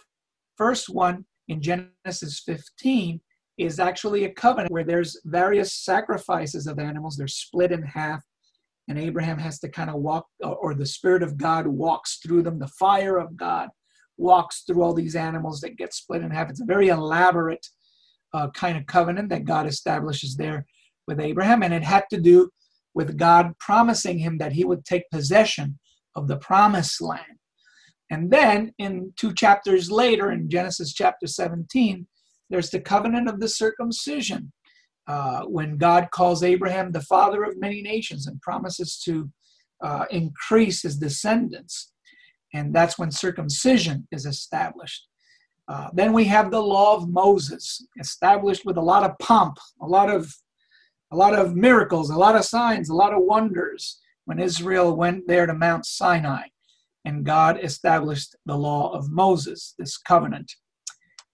first 0.56 0.88
one 0.88 1.26
in 1.48 1.60
Genesis 1.60 2.42
15 2.44 3.20
is 3.58 3.78
actually 3.78 4.24
a 4.24 4.32
covenant 4.32 4.72
where 4.72 4.84
there's 4.84 5.20
various 5.24 5.74
sacrifices 5.74 6.66
of 6.66 6.78
animals. 6.78 7.16
They're 7.16 7.28
split 7.28 7.72
in 7.72 7.82
half, 7.82 8.22
and 8.88 8.98
Abraham 8.98 9.38
has 9.38 9.58
to 9.60 9.68
kind 9.68 9.90
of 9.90 9.96
walk, 9.96 10.26
or 10.40 10.74
the 10.74 10.86
Spirit 10.86 11.22
of 11.22 11.36
God 11.36 11.66
walks 11.66 12.18
through 12.18 12.42
them. 12.42 12.58
The 12.58 12.68
fire 12.68 13.16
of 13.16 13.36
God 13.36 13.68
walks 14.16 14.62
through 14.62 14.82
all 14.82 14.94
these 14.94 15.16
animals 15.16 15.60
that 15.60 15.76
get 15.76 15.94
split 15.94 16.22
in 16.22 16.30
half. 16.30 16.50
It's 16.50 16.60
a 16.60 16.66
very 16.66 16.88
elaborate 16.88 17.66
uh, 18.34 18.50
kind 18.50 18.76
of 18.76 18.86
covenant 18.86 19.28
that 19.30 19.44
God 19.44 19.66
establishes 19.66 20.36
there 20.36 20.66
with 21.06 21.20
Abraham, 21.20 21.62
and 21.62 21.72
it 21.74 21.84
had 21.84 22.04
to 22.10 22.20
do 22.20 22.50
with 22.94 23.16
God 23.16 23.52
promising 23.58 24.18
him 24.18 24.38
that 24.38 24.52
he 24.52 24.64
would 24.64 24.84
take 24.84 25.10
possession 25.10 25.78
of 26.14 26.28
the 26.28 26.36
promised 26.36 27.00
land. 27.00 27.38
And 28.10 28.30
then 28.30 28.72
in 28.78 29.12
two 29.16 29.32
chapters 29.32 29.90
later, 29.90 30.30
in 30.30 30.50
Genesis 30.50 30.92
chapter 30.92 31.26
17, 31.26 32.06
there's 32.50 32.68
the 32.68 32.80
covenant 32.80 33.28
of 33.28 33.40
the 33.40 33.48
circumcision, 33.48 34.52
uh, 35.06 35.42
when 35.42 35.76
God 35.76 36.10
calls 36.10 36.42
Abraham 36.42 36.92
the 36.92 37.00
father 37.02 37.44
of 37.44 37.60
many 37.60 37.82
nations 37.82 38.26
and 38.26 38.40
promises 38.40 39.00
to 39.04 39.30
uh, 39.82 40.04
increase 40.10 40.82
his 40.82 40.96
descendants. 40.96 41.92
And 42.54 42.74
that's 42.74 42.98
when 42.98 43.10
circumcision 43.10 44.06
is 44.12 44.26
established. 44.26 45.06
Uh, 45.68 45.88
then 45.92 46.12
we 46.12 46.24
have 46.24 46.50
the 46.50 46.62
law 46.62 46.96
of 46.96 47.08
Moses, 47.08 47.86
established 47.98 48.64
with 48.64 48.76
a 48.76 48.82
lot 48.82 49.08
of 49.08 49.18
pomp, 49.18 49.58
a 49.80 49.86
lot 49.86 50.10
of 50.10 50.32
a 51.10 51.16
lot 51.16 51.38
of 51.38 51.54
miracles, 51.54 52.08
a 52.08 52.16
lot 52.16 52.36
of 52.36 52.44
signs, 52.44 52.88
a 52.88 52.94
lot 52.94 53.12
of 53.12 53.22
wonders 53.22 54.00
when 54.24 54.38
Israel 54.38 54.96
went 54.96 55.26
there 55.28 55.44
to 55.44 55.52
Mount 55.52 55.84
Sinai 55.84 56.44
and 57.04 57.24
God 57.24 57.62
established 57.62 58.36
the 58.46 58.56
law 58.56 58.92
of 58.92 59.10
Moses, 59.10 59.74
this 59.78 59.98
covenant. 59.98 60.52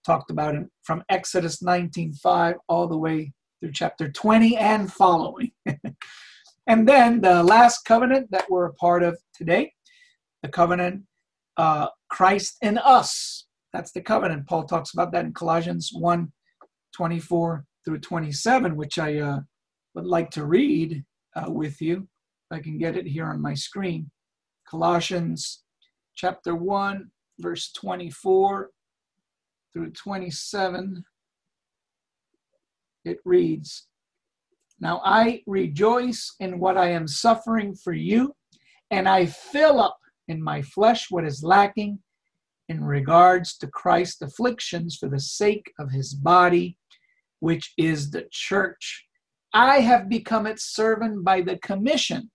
Talked 0.05 0.31
about 0.31 0.55
it 0.55 0.67
from 0.83 1.03
Exodus 1.09 1.61
19:5 1.61 2.55
all 2.67 2.87
the 2.87 2.97
way 2.97 3.33
through 3.59 3.71
chapter 3.73 4.09
20 4.09 4.57
and 4.57 4.91
following. 4.91 5.51
and 6.67 6.87
then 6.87 7.21
the 7.21 7.43
last 7.43 7.85
covenant 7.85 8.29
that 8.31 8.49
we're 8.49 8.65
a 8.65 8.73
part 8.73 9.03
of 9.03 9.17
today, 9.33 9.73
the 10.43 10.49
covenant 10.49 11.03
uh, 11.57 11.87
Christ 12.09 12.57
in 12.61 12.77
us. 12.77 13.45
That's 13.73 13.91
the 13.91 14.01
covenant. 14.01 14.47
Paul 14.47 14.63
talks 14.63 14.93
about 14.93 15.11
that 15.11 15.25
in 15.25 15.33
Colossians 15.33 15.91
1 15.93 16.31
24 16.95 17.65
through 17.85 17.99
27, 17.99 18.75
which 18.75 18.97
I 18.97 19.17
uh, 19.17 19.39
would 19.93 20.05
like 20.05 20.31
to 20.31 20.45
read 20.45 21.03
uh, 21.35 21.51
with 21.51 21.81
you. 21.81 22.07
If 22.49 22.57
I 22.57 22.61
can 22.61 22.77
get 22.77 22.95
it 22.95 23.05
here 23.05 23.25
on 23.25 23.41
my 23.41 23.53
screen. 23.53 24.09
Colossians 24.67 25.63
chapter 26.15 26.55
1, 26.55 27.09
verse 27.39 27.71
24. 27.73 28.71
through 29.71 29.91
27, 29.91 31.03
it 33.05 33.17
reads, 33.25 33.87
Now 34.79 35.01
I 35.03 35.41
rejoice 35.47 36.35
in 36.39 36.59
what 36.59 36.77
I 36.77 36.89
am 36.91 37.07
suffering 37.07 37.75
for 37.75 37.93
you, 37.93 38.35
and 38.91 39.07
I 39.07 39.25
fill 39.25 39.79
up 39.79 39.97
in 40.27 40.41
my 40.41 40.61
flesh 40.61 41.07
what 41.09 41.25
is 41.25 41.43
lacking 41.43 41.99
in 42.67 42.83
regards 42.83 43.57
to 43.57 43.67
Christ's 43.67 44.21
afflictions 44.21 44.95
for 44.95 45.09
the 45.09 45.19
sake 45.19 45.71
of 45.79 45.91
his 45.91 46.13
body, 46.13 46.77
which 47.39 47.73
is 47.77 48.11
the 48.11 48.27
church. 48.31 49.05
I 49.53 49.79
have 49.79 50.09
become 50.09 50.45
its 50.45 50.75
servant 50.75 51.23
by 51.23 51.41
the 51.41 51.57
commission 51.57 52.29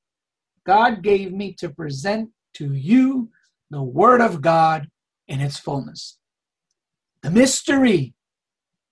God 0.67 1.03
gave 1.03 1.33
me 1.33 1.53
to 1.55 1.69
present 1.69 2.31
to 2.55 2.73
you 2.73 3.31
the 3.71 3.83
Word 3.83 4.21
of 4.21 4.41
God 4.41 4.89
in 5.29 5.41
its 5.41 5.59
fullness. 5.59 6.19
The 7.23 7.31
mystery 7.31 8.15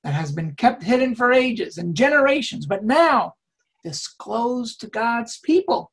that 0.04 0.14
has 0.14 0.32
been 0.32 0.54
kept 0.54 0.82
hidden 0.82 1.14
for 1.14 1.32
ages 1.32 1.78
and 1.78 1.94
generations, 1.94 2.66
but 2.66 2.84
now 2.84 3.34
disclosed 3.84 4.80
to 4.80 4.88
God's 4.88 5.38
people. 5.38 5.92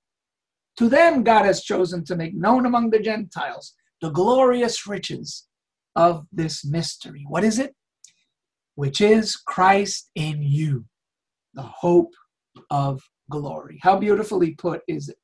To 0.78 0.90
them, 0.90 1.24
God 1.24 1.46
has 1.46 1.64
chosen 1.64 2.04
to 2.06 2.16
make 2.16 2.36
known 2.36 2.66
among 2.66 2.90
the 2.90 3.00
Gentiles 3.00 3.74
the 4.02 4.10
glorious 4.10 4.88
riches 4.88 5.48
of 5.96 6.26
this 6.32 6.64
mystery. 6.66 7.26
What 7.28 7.44
is 7.44 7.60
it? 7.60 7.76
Which 8.76 9.02
is 9.02 9.36
Christ 9.36 10.10
in 10.16 10.42
you, 10.42 10.86
the 11.54 11.64
hope 11.64 12.14
of 12.70 13.02
glory. 13.30 13.80
How 13.82 13.98
beautifully 13.98 14.52
put 14.52 14.82
is 14.88 15.10
it, 15.10 15.18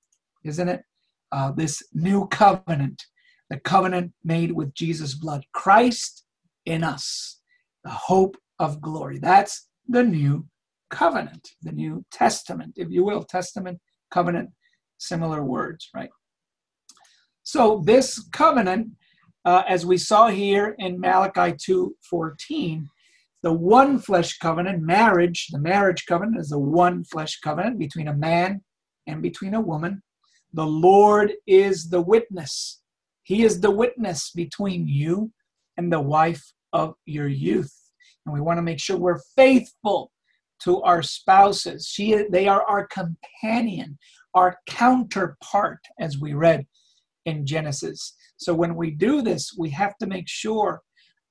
isn't 0.44 0.68
it? 0.68 0.84
Uh, 1.32 1.52
this 1.52 1.82
new 1.94 2.28
covenant, 2.28 3.04
the 3.50 3.60
covenant 3.60 4.14
made 4.24 4.52
with 4.52 4.74
Jesus' 4.74 5.16
blood. 5.16 5.46
Christ 5.54 6.26
in 6.66 6.84
us, 6.84 7.40
the 7.84 7.92
hope 7.92 8.36
of 8.60 8.82
glory. 8.82 9.20
That's 9.20 9.68
the 9.88 10.04
new 10.04 10.46
covenant, 10.90 11.50
the 11.62 11.72
New 11.72 12.06
Testament, 12.12 12.74
if 12.76 12.90
you 12.90 13.04
will. 13.04 13.24
Testament, 13.24 13.80
covenant, 14.12 14.50
similar 14.98 15.44
words, 15.44 15.90
right? 15.94 16.10
So 17.44 17.84
this 17.86 18.28
covenant, 18.32 18.90
uh, 19.46 19.64
as 19.68 19.86
we 19.86 19.98
saw 19.98 20.30
here 20.30 20.76
in 20.80 21.00
Malachi 21.00 21.56
2:14, 21.58 22.88
the 23.44 23.54
one 23.54 24.00
flesh 24.00 24.38
covenant, 24.40 24.82
marriage, 24.82 25.48
the 25.52 25.60
marriage 25.60 26.06
covenant 26.08 26.40
is 26.40 26.52
a 26.52 26.58
one 26.58 27.04
flesh 27.04 27.40
covenant 27.42 27.78
between 27.78 28.08
a 28.08 28.16
man 28.16 28.64
and 29.06 29.22
between 29.22 29.54
a 29.54 29.62
woman. 29.62 30.02
The 30.54 30.66
Lord 30.66 31.34
is 31.46 31.90
the 31.90 32.02
witness. 32.02 32.82
He 33.24 33.44
is 33.44 33.62
the 33.62 33.72
witness 33.72 34.32
between 34.32 34.88
you 34.88 35.32
and 35.78 35.92
the 35.92 36.02
wife 36.02 36.54
of 36.74 36.96
your 37.06 37.28
youth. 37.28 37.85
And 38.26 38.34
we 38.34 38.42
want 38.42 38.58
to 38.58 38.64
make 38.64 38.80
sure 38.80 38.98
we're 38.98 39.22
faithful 39.36 40.12
to 40.62 40.82
our 40.82 41.02
spouses. 41.02 41.88
She, 41.88 42.26
they 42.30 42.48
are 42.48 42.64
our 42.64 42.88
companion, 42.88 43.98
our 44.34 44.58
counterpart, 44.68 45.80
as 46.00 46.18
we 46.18 46.34
read 46.34 46.66
in 47.26 47.46
Genesis. 47.46 48.16
So 48.38 48.54
when 48.54 48.76
we 48.76 48.92
do 48.92 49.22
this, 49.22 49.54
we 49.58 49.70
have 49.72 49.98
to 49.98 50.08
make 50.08 50.28
sure 50.28 50.82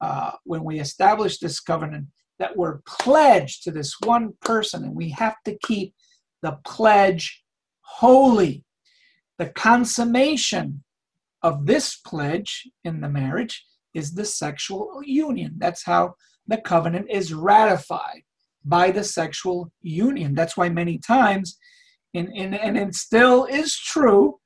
uh, 0.00 0.32
when 0.44 0.64
we 0.64 0.80
establish 0.80 1.38
this 1.38 1.60
covenant 1.60 2.08
that 2.38 2.56
we're 2.56 2.80
pledged 2.86 3.62
to 3.62 3.70
this 3.70 3.94
one 4.04 4.32
person 4.40 4.84
and 4.84 4.94
we 4.94 5.10
have 5.10 5.36
to 5.44 5.56
keep 5.58 5.94
the 6.42 6.58
pledge 6.64 7.42
holy. 7.80 8.64
The 9.38 9.50
consummation 9.50 10.82
of 11.42 11.66
this 11.66 11.96
pledge 11.96 12.68
in 12.84 13.00
the 13.00 13.08
marriage 13.08 13.64
is 13.94 14.14
the 14.14 14.24
sexual 14.24 15.00
union. 15.04 15.54
That's 15.58 15.84
how 15.84 16.14
the 16.46 16.58
covenant 16.58 17.06
is 17.10 17.32
ratified 17.32 18.22
by 18.64 18.90
the 18.90 19.04
sexual 19.04 19.70
union. 19.82 20.34
That's 20.34 20.56
why 20.56 20.68
many 20.68 20.98
times, 20.98 21.58
and, 22.14 22.28
in, 22.34 22.54
and 22.54 22.76
it 22.76 22.94
still 22.94 23.44
is 23.44 23.76
true 23.76 24.38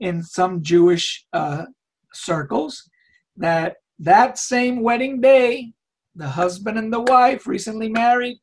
in 0.00 0.22
some 0.22 0.62
Jewish 0.62 1.26
uh, 1.32 1.66
circles, 2.12 2.88
that 3.36 3.76
that 3.98 4.38
same 4.38 4.82
wedding 4.82 5.20
day, 5.20 5.72
the 6.14 6.28
husband 6.28 6.78
and 6.78 6.92
the 6.92 7.00
wife, 7.00 7.46
recently 7.46 7.88
married, 7.88 8.38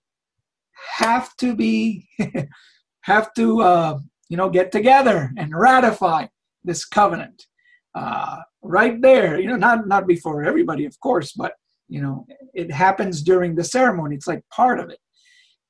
have 0.97 1.35
to 1.37 1.55
be, 1.55 2.07
have 3.01 3.33
to, 3.35 3.61
uh, 3.61 3.99
you 4.29 4.37
know, 4.37 4.49
get 4.49 4.71
together 4.71 5.31
and 5.37 5.55
ratify 5.55 6.25
this 6.63 6.85
covenant. 6.85 7.45
Uh, 7.93 8.37
right 8.63 8.99
there, 9.01 9.39
you 9.39 9.47
know, 9.47 9.55
not 9.55 9.87
not 9.87 10.07
before 10.07 10.43
everybody, 10.43 10.85
of 10.85 10.99
course, 10.99 11.33
but 11.33 11.53
you 11.93 12.01
know, 12.01 12.25
it 12.55 12.71
happens 12.71 13.21
during 13.21 13.53
the 13.53 13.63
ceremony. 13.63 14.15
It's 14.15 14.25
like 14.25 14.41
part 14.49 14.79
of 14.79 14.89
it. 14.89 14.97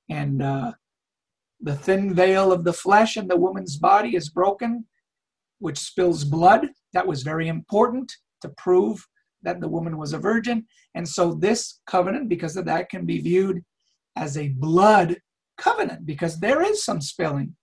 And 0.09 0.41
uh, 0.41 0.71
the 1.59 1.75
thin 1.75 2.15
veil 2.15 2.53
of 2.53 2.63
the 2.63 2.71
flesh 2.71 3.17
in 3.17 3.27
the 3.27 3.35
woman's 3.35 3.75
body 3.75 4.15
is 4.15 4.29
broken, 4.29 4.85
which 5.59 5.77
spills 5.77 6.23
blood. 6.23 6.69
That 6.93 7.05
was 7.05 7.23
very 7.23 7.49
important 7.49 8.09
to 8.41 8.47
prove 8.57 9.05
that 9.41 9.59
the 9.59 9.67
woman 9.67 9.97
was 9.97 10.13
a 10.13 10.17
virgin. 10.17 10.65
And 10.95 11.05
so 11.05 11.33
this 11.33 11.81
covenant, 11.87 12.29
because 12.29 12.55
of 12.55 12.63
that, 12.67 12.87
can 12.87 13.05
be 13.05 13.19
viewed 13.19 13.61
as 14.15 14.37
a 14.37 14.47
blood 14.47 15.17
covenant 15.57 16.05
because 16.05 16.39
there 16.39 16.61
is 16.61 16.85
some 16.85 17.01
spilling 17.01 17.53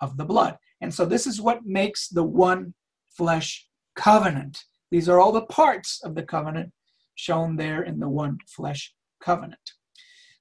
of 0.00 0.16
the 0.16 0.24
blood. 0.24 0.58
And 0.80 0.92
so 0.92 1.04
this 1.04 1.28
is 1.28 1.40
what 1.40 1.64
makes 1.64 2.08
the 2.08 2.24
one 2.24 2.74
flesh 3.16 3.68
covenant. 3.94 4.58
These 4.90 5.08
are 5.08 5.20
all 5.20 5.30
the 5.30 5.46
parts 5.46 6.00
of 6.02 6.16
the 6.16 6.24
covenant 6.24 6.72
shown 7.14 7.56
there 7.56 7.82
in 7.82 7.98
the 7.98 8.08
one 8.08 8.38
flesh 8.46 8.94
covenant. 9.20 9.72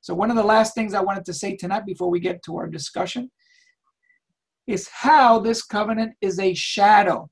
So, 0.01 0.13
one 0.13 0.29
of 0.29 0.37
the 0.37 0.43
last 0.43 0.73
things 0.73 0.93
I 0.93 1.01
wanted 1.01 1.25
to 1.25 1.33
say 1.33 1.55
tonight 1.55 1.85
before 1.85 2.09
we 2.09 2.19
get 2.19 2.41
to 2.43 2.57
our 2.57 2.67
discussion 2.67 3.29
is 4.67 4.87
how 4.87 5.39
this 5.39 5.63
covenant 5.63 6.13
is 6.21 6.39
a 6.39 6.53
shadow. 6.53 7.29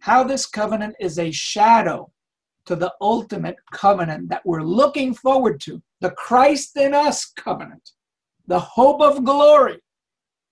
How 0.00 0.24
this 0.24 0.46
covenant 0.46 0.94
is 1.00 1.18
a 1.18 1.30
shadow 1.30 2.10
to 2.66 2.76
the 2.76 2.92
ultimate 3.00 3.56
covenant 3.72 4.28
that 4.28 4.46
we're 4.46 4.62
looking 4.62 5.12
forward 5.12 5.60
to 5.62 5.82
the 6.00 6.10
Christ 6.12 6.76
in 6.76 6.94
us 6.94 7.26
covenant, 7.26 7.90
the 8.46 8.60
hope 8.60 9.00
of 9.00 9.24
glory. 9.24 9.80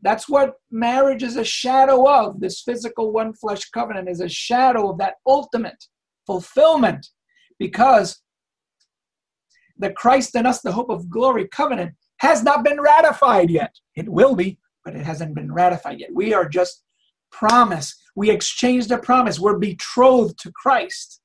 That's 0.02 0.28
what 0.28 0.54
marriage 0.70 1.22
is 1.22 1.36
a 1.36 1.44
shadow 1.44 2.08
of. 2.08 2.40
This 2.40 2.60
physical 2.60 3.12
one 3.12 3.32
flesh 3.32 3.70
covenant 3.70 4.08
is 4.08 4.20
a 4.20 4.28
shadow 4.28 4.90
of 4.90 4.98
that 4.98 5.14
ultimate 5.26 5.86
fulfillment 6.26 7.08
because 7.58 8.20
the 9.78 9.90
Christ 9.90 10.34
in 10.34 10.46
us, 10.46 10.60
the 10.60 10.72
hope 10.72 10.90
of 10.90 11.08
glory 11.08 11.46
covenant, 11.48 11.94
has 12.18 12.42
not 12.42 12.64
been 12.64 12.80
ratified 12.80 13.50
yet. 13.50 13.74
It 13.94 14.08
will 14.08 14.34
be, 14.34 14.58
but 14.84 14.96
it 14.96 15.04
hasn't 15.04 15.34
been 15.34 15.52
ratified 15.52 16.00
yet. 16.00 16.10
We 16.12 16.34
are 16.34 16.48
just 16.48 16.82
promise. 17.30 17.94
We 18.16 18.30
exchanged 18.30 18.90
a 18.90 18.98
promise. 18.98 19.38
We're 19.38 19.58
betrothed 19.58 20.38
to 20.40 20.52
Christ. 20.52 21.20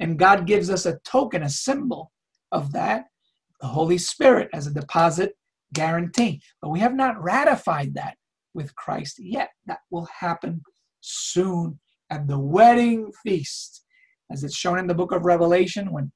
And 0.00 0.18
God 0.18 0.46
gives 0.46 0.70
us 0.70 0.86
a 0.86 0.98
token, 1.04 1.42
a 1.42 1.50
symbol 1.50 2.10
of 2.50 2.72
that, 2.72 3.06
the 3.60 3.68
Holy 3.68 3.98
Spirit 3.98 4.48
as 4.52 4.66
a 4.66 4.72
deposit 4.72 5.36
guarantee. 5.72 6.42
But 6.60 6.70
we 6.70 6.80
have 6.80 6.94
not 6.94 7.22
ratified 7.22 7.94
that 7.94 8.16
with 8.54 8.74
Christ 8.74 9.18
yet. 9.18 9.50
That 9.66 9.80
will 9.90 10.08
happen 10.18 10.62
soon 11.00 11.78
at 12.08 12.26
the 12.26 12.38
wedding 12.38 13.12
feast, 13.22 13.84
as 14.30 14.44
it's 14.44 14.56
shown 14.56 14.78
in 14.78 14.86
the 14.86 14.94
book 14.94 15.12
of 15.12 15.24
Revelation, 15.24 15.92
when 15.92 16.10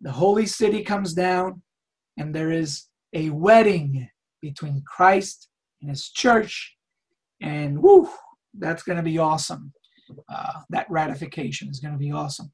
the 0.00 0.12
holy 0.12 0.46
city 0.46 0.82
comes 0.82 1.14
down 1.14 1.62
and 2.18 2.34
there 2.34 2.50
is 2.50 2.84
a 3.14 3.30
wedding 3.30 4.08
between 4.42 4.82
Christ 4.86 5.48
and 5.80 5.90
his 5.90 6.10
church. 6.10 6.76
And 7.40 7.82
whoo, 7.82 8.08
that's 8.58 8.82
going 8.82 8.98
to 8.98 9.02
be 9.02 9.18
awesome. 9.18 9.72
Uh, 10.28 10.60
that 10.70 10.86
ratification 10.90 11.68
is 11.68 11.80
going 11.80 11.92
to 11.92 11.98
be 11.98 12.12
awesome. 12.12 12.52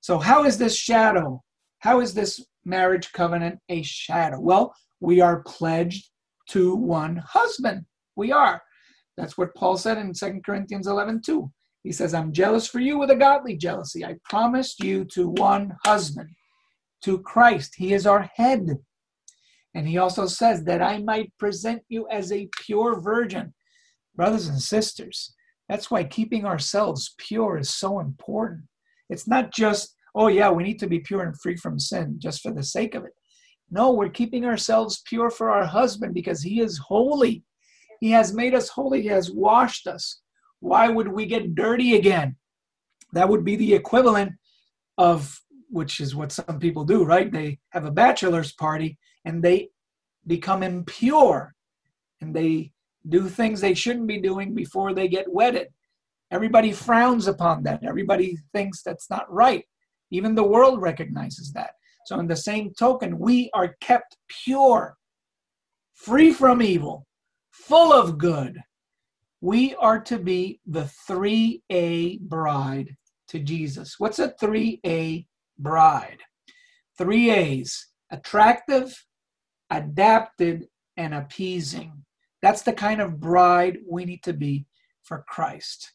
So, 0.00 0.18
how 0.18 0.44
is 0.44 0.56
this 0.56 0.76
shadow? 0.76 1.42
How 1.80 2.00
is 2.00 2.14
this 2.14 2.44
marriage 2.64 3.12
covenant 3.12 3.58
a 3.68 3.82
shadow? 3.82 4.40
Well, 4.40 4.74
we 5.00 5.20
are 5.20 5.42
pledged 5.42 6.10
to 6.50 6.74
one 6.74 7.16
husband. 7.16 7.84
We 8.16 8.32
are. 8.32 8.62
That's 9.16 9.36
what 9.36 9.54
Paul 9.54 9.76
said 9.76 9.98
in 9.98 10.12
2 10.12 10.40
Corinthians 10.44 10.86
11 10.86 11.22
2. 11.24 11.50
He 11.82 11.92
says, 11.92 12.12
I'm 12.12 12.32
jealous 12.32 12.66
for 12.66 12.78
you 12.78 12.98
with 12.98 13.10
a 13.10 13.16
godly 13.16 13.56
jealousy. 13.56 14.04
I 14.04 14.16
promised 14.24 14.84
you 14.84 15.04
to 15.12 15.28
one 15.28 15.76
husband, 15.84 16.28
to 17.04 17.18
Christ. 17.20 17.74
He 17.76 17.94
is 17.94 18.06
our 18.06 18.30
head. 18.34 18.66
And 19.74 19.88
he 19.88 19.98
also 19.98 20.26
says 20.26 20.64
that 20.64 20.82
I 20.82 20.98
might 20.98 21.36
present 21.38 21.82
you 21.88 22.06
as 22.10 22.32
a 22.32 22.48
pure 22.64 23.00
virgin. 23.00 23.54
Brothers 24.14 24.48
and 24.48 24.60
sisters, 24.60 25.32
that's 25.68 25.90
why 25.90 26.04
keeping 26.04 26.44
ourselves 26.44 27.14
pure 27.16 27.56
is 27.56 27.70
so 27.70 28.00
important. 28.00 28.64
It's 29.08 29.28
not 29.28 29.52
just, 29.52 29.94
oh, 30.14 30.26
yeah, 30.26 30.50
we 30.50 30.64
need 30.64 30.80
to 30.80 30.88
be 30.88 30.98
pure 30.98 31.22
and 31.22 31.40
free 31.40 31.56
from 31.56 31.78
sin 31.78 32.16
just 32.18 32.42
for 32.42 32.52
the 32.52 32.62
sake 32.62 32.94
of 32.94 33.04
it. 33.04 33.12
No, 33.70 33.92
we're 33.92 34.08
keeping 34.08 34.44
ourselves 34.44 35.02
pure 35.06 35.30
for 35.30 35.50
our 35.50 35.64
husband 35.64 36.12
because 36.12 36.42
he 36.42 36.60
is 36.60 36.78
holy. 36.78 37.44
He 38.00 38.10
has 38.10 38.34
made 38.34 38.54
us 38.54 38.68
holy, 38.68 39.02
he 39.02 39.08
has 39.08 39.30
washed 39.30 39.86
us. 39.86 40.20
Why 40.60 40.88
would 40.88 41.08
we 41.08 41.26
get 41.26 41.54
dirty 41.54 41.96
again? 41.96 42.36
That 43.12 43.28
would 43.28 43.44
be 43.44 43.56
the 43.56 43.74
equivalent 43.74 44.32
of 44.98 45.40
which 45.70 46.00
is 46.00 46.14
what 46.14 46.32
some 46.32 46.58
people 46.58 46.84
do, 46.84 47.04
right? 47.04 47.32
They 47.32 47.58
have 47.70 47.84
a 47.84 47.90
bachelor's 47.90 48.52
party 48.52 48.98
and 49.24 49.42
they 49.42 49.68
become 50.26 50.62
impure 50.62 51.54
and 52.20 52.34
they 52.34 52.72
do 53.08 53.28
things 53.28 53.60
they 53.60 53.74
shouldn't 53.74 54.06
be 54.06 54.20
doing 54.20 54.54
before 54.54 54.92
they 54.92 55.08
get 55.08 55.32
wedded. 55.32 55.68
Everybody 56.30 56.72
frowns 56.72 57.26
upon 57.26 57.62
that. 57.64 57.84
Everybody 57.84 58.36
thinks 58.52 58.82
that's 58.82 59.10
not 59.10 59.32
right. 59.32 59.64
Even 60.10 60.34
the 60.34 60.44
world 60.44 60.80
recognizes 60.80 61.52
that. 61.52 61.70
So, 62.06 62.18
in 62.18 62.26
the 62.26 62.36
same 62.36 62.72
token, 62.78 63.18
we 63.18 63.50
are 63.54 63.76
kept 63.80 64.16
pure, 64.44 64.96
free 65.94 66.32
from 66.32 66.62
evil, 66.62 67.06
full 67.50 67.92
of 67.92 68.18
good. 68.18 68.58
We 69.40 69.74
are 69.76 70.00
to 70.00 70.18
be 70.18 70.60
the 70.66 70.90
3A 71.08 72.20
bride 72.20 72.94
to 73.28 73.38
Jesus. 73.38 73.94
What's 73.98 74.18
a 74.18 74.34
3A 74.40 75.26
bride? 75.58 76.18
Three 76.98 77.30
A's 77.30 77.86
attractive, 78.12 78.92
adapted, 79.70 80.66
and 80.96 81.14
appeasing. 81.14 82.04
That's 82.42 82.62
the 82.62 82.72
kind 82.72 83.00
of 83.00 83.20
bride 83.20 83.78
we 83.88 84.04
need 84.04 84.22
to 84.24 84.34
be 84.34 84.66
for 85.04 85.24
Christ. 85.28 85.90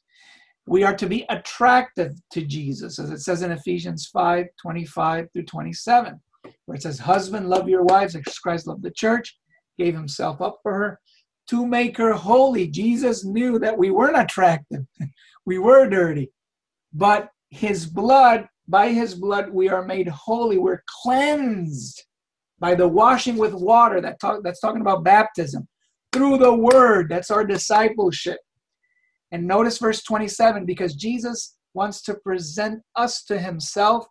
We 0.65 0.83
are 0.83 0.95
to 0.95 1.05
be 1.05 1.25
attractive 1.29 2.13
to 2.31 2.41
Jesus, 2.41 2.97
as 2.97 3.11
it 3.11 3.19
says 3.19 3.43
in 3.43 3.51
Ephesians 3.51 4.07
5 4.07 4.47
25 4.59 5.27
through 5.31 5.45
27, 5.45 6.19
where 6.65 6.75
it 6.75 6.81
says, 6.81 6.97
Husband, 6.97 7.47
love 7.47 7.69
your 7.69 7.83
wives 7.83 8.15
as 8.15 8.23
Christ 8.39 8.65
loved 8.65 8.81
the 8.81 8.89
church, 8.89 9.37
gave 9.77 9.93
himself 9.93 10.41
up 10.41 10.57
for 10.63 10.73
her 10.73 10.99
to 11.49 11.65
make 11.65 11.97
her 11.97 12.13
holy. 12.13 12.67
Jesus 12.67 13.23
knew 13.23 13.59
that 13.59 13.77
we 13.77 13.91
weren't 13.91 14.17
attractive, 14.17 14.85
we 15.45 15.57
were 15.57 15.87
dirty, 15.89 16.31
but 16.93 17.29
his 17.49 17.85
blood, 17.85 18.47
by 18.67 18.89
his 18.89 19.13
blood, 19.13 19.49
we 19.49 19.69
are 19.69 19.85
made 19.85 20.07
holy. 20.07 20.57
We're 20.57 20.83
cleansed 21.03 22.03
by 22.59 22.75
the 22.75 22.87
washing 22.87 23.37
with 23.37 23.53
water 23.53 24.01
that 24.01 24.19
talk, 24.19 24.41
that's 24.43 24.59
talking 24.59 24.81
about 24.81 25.03
baptism 25.03 25.67
through 26.11 26.37
the 26.37 26.53
word 26.53 27.09
that's 27.09 27.29
our 27.29 27.43
discipleship 27.43 28.37
and 29.31 29.45
notice 29.45 29.77
verse 29.77 30.01
27 30.03 30.65
because 30.65 30.95
Jesus 30.95 31.57
wants 31.73 32.01
to 32.03 32.13
present 32.15 32.81
us 32.95 33.23
to 33.25 33.37
himself 33.37 34.07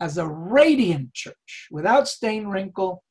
as 0.00 0.18
a 0.18 0.26
radiant 0.26 1.12
church 1.12 1.68
without 1.70 2.08
stain, 2.08 2.46
wrinkle, 2.46 3.02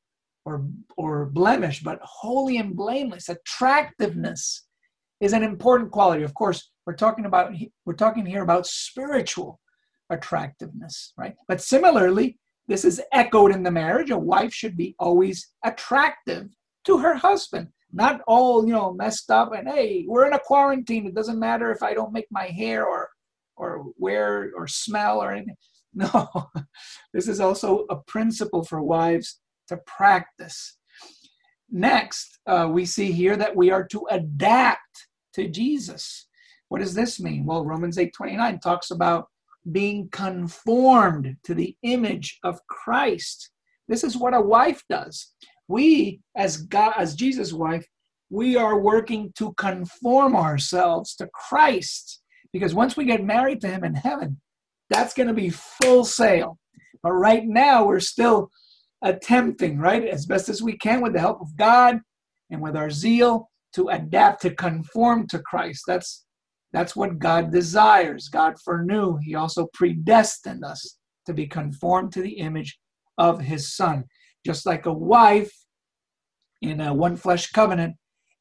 or, 0.45 0.65
or 0.97 1.25
blemish, 1.27 1.83
but 1.83 1.99
holy 2.01 2.57
and 2.57 2.75
blameless. 2.75 3.29
Attractiveness 3.29 4.65
is 5.19 5.33
an 5.33 5.43
important 5.43 5.91
quality. 5.91 6.23
Of 6.23 6.33
course, 6.33 6.71
we're 6.85 6.95
talking 6.95 7.25
about 7.25 7.53
we're 7.85 7.93
talking 7.93 8.25
here 8.25 8.43
about 8.43 8.65
spiritual 8.65 9.59
attractiveness, 10.09 11.13
right? 11.17 11.35
But 11.47 11.61
similarly, 11.61 12.39
this 12.67 12.83
is 12.85 13.01
echoed 13.13 13.51
in 13.51 13.63
the 13.63 13.71
marriage. 13.71 14.09
A 14.09 14.17
wife 14.17 14.53
should 14.53 14.75
be 14.75 14.95
always 14.99 15.49
attractive 15.63 16.47
to 16.85 16.97
her 16.97 17.15
husband 17.15 17.67
not 17.93 18.21
all 18.27 18.65
you 18.65 18.73
know 18.73 18.93
messed 18.93 19.29
up 19.31 19.53
and 19.53 19.67
hey 19.67 20.05
we're 20.07 20.25
in 20.25 20.33
a 20.33 20.39
quarantine 20.39 21.05
it 21.05 21.15
doesn't 21.15 21.39
matter 21.39 21.71
if 21.71 21.83
i 21.83 21.93
don't 21.93 22.13
make 22.13 22.27
my 22.31 22.45
hair 22.45 22.85
or 22.85 23.09
or 23.57 23.85
wear 23.97 24.51
or 24.55 24.67
smell 24.67 25.21
or 25.21 25.31
anything 25.31 25.55
no 25.93 26.29
this 27.13 27.27
is 27.27 27.39
also 27.39 27.85
a 27.89 27.97
principle 28.07 28.63
for 28.63 28.81
wives 28.81 29.40
to 29.71 29.77
practice. 29.87 30.77
Next 31.69 32.39
uh, 32.45 32.69
we 32.71 32.85
see 32.85 33.11
here 33.11 33.35
that 33.37 33.55
we 33.55 33.71
are 33.71 33.87
to 33.87 34.05
adapt 34.11 35.07
to 35.33 35.47
jesus. 35.47 36.27
What 36.69 36.79
does 36.79 36.93
this 36.93 37.19
mean? 37.19 37.45
Well 37.45 37.65
romans 37.65 37.97
8 37.97 38.13
29 38.13 38.59
talks 38.59 38.91
about 38.91 39.27
being 39.71 40.09
conformed 40.11 41.37
to 41.43 41.53
the 41.53 41.75
image 41.83 42.39
of 42.43 42.59
christ. 42.67 43.49
This 43.87 44.03
is 44.03 44.17
what 44.17 44.33
a 44.33 44.41
wife 44.41 44.83
does. 44.89 45.33
We 45.67 46.21
as 46.35 46.57
god 46.57 46.93
as 46.97 47.15
jesus 47.15 47.53
wife 47.53 47.87
we 48.29 48.55
are 48.55 48.79
working 48.79 49.33
to 49.37 49.53
conform 49.53 50.35
ourselves 50.35 51.15
to 51.15 51.29
christ. 51.33 52.21
Because 52.53 52.73
once 52.73 52.97
we 52.97 53.05
get 53.05 53.23
married 53.23 53.61
to 53.61 53.69
him 53.69 53.85
in 53.85 53.95
heaven 53.95 54.41
that's 54.91 55.13
going 55.13 55.27
to 55.27 55.33
be 55.33 55.49
full 55.49 56.03
sail. 56.03 56.59
But 57.01 57.13
right 57.13 57.45
now 57.45 57.85
we're 57.85 58.01
still 58.01 58.51
attempting 59.03 59.77
right 59.77 60.05
as 60.05 60.25
best 60.25 60.49
as 60.49 60.61
we 60.61 60.77
can 60.77 61.01
with 61.01 61.13
the 61.13 61.19
help 61.19 61.41
of 61.41 61.55
god 61.57 61.99
and 62.51 62.61
with 62.61 62.75
our 62.75 62.89
zeal 62.89 63.49
to 63.73 63.87
adapt 63.89 64.41
to 64.41 64.53
conform 64.53 65.27
to 65.27 65.39
christ. 65.39 65.83
That's 65.87 66.25
that's 66.73 66.95
what 66.95 67.19
god 67.19 67.51
desires. 67.51 68.29
God 68.29 68.55
foreknew. 68.59 69.17
He 69.17 69.35
also 69.35 69.67
predestined 69.73 70.63
us 70.63 70.97
to 71.25 71.33
be 71.33 71.45
conformed 71.45 72.13
to 72.13 72.21
the 72.21 72.37
image 72.37 72.79
of 73.17 73.41
his 73.41 73.75
son. 73.75 74.05
Just 74.45 74.65
like 74.65 74.85
a 74.85 74.93
wife 74.93 75.51
in 76.61 76.79
a 76.79 76.93
one 76.93 77.17
flesh 77.17 77.51
covenant 77.51 77.95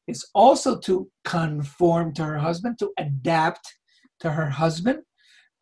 is 0.07 0.25
also 0.33 0.79
to 0.79 1.09
conform 1.25 2.13
to 2.13 2.23
her 2.23 2.39
husband, 2.39 2.79
to 2.79 2.91
adapt 2.97 3.67
to 4.21 4.31
her 4.31 4.49
husband. 4.49 4.99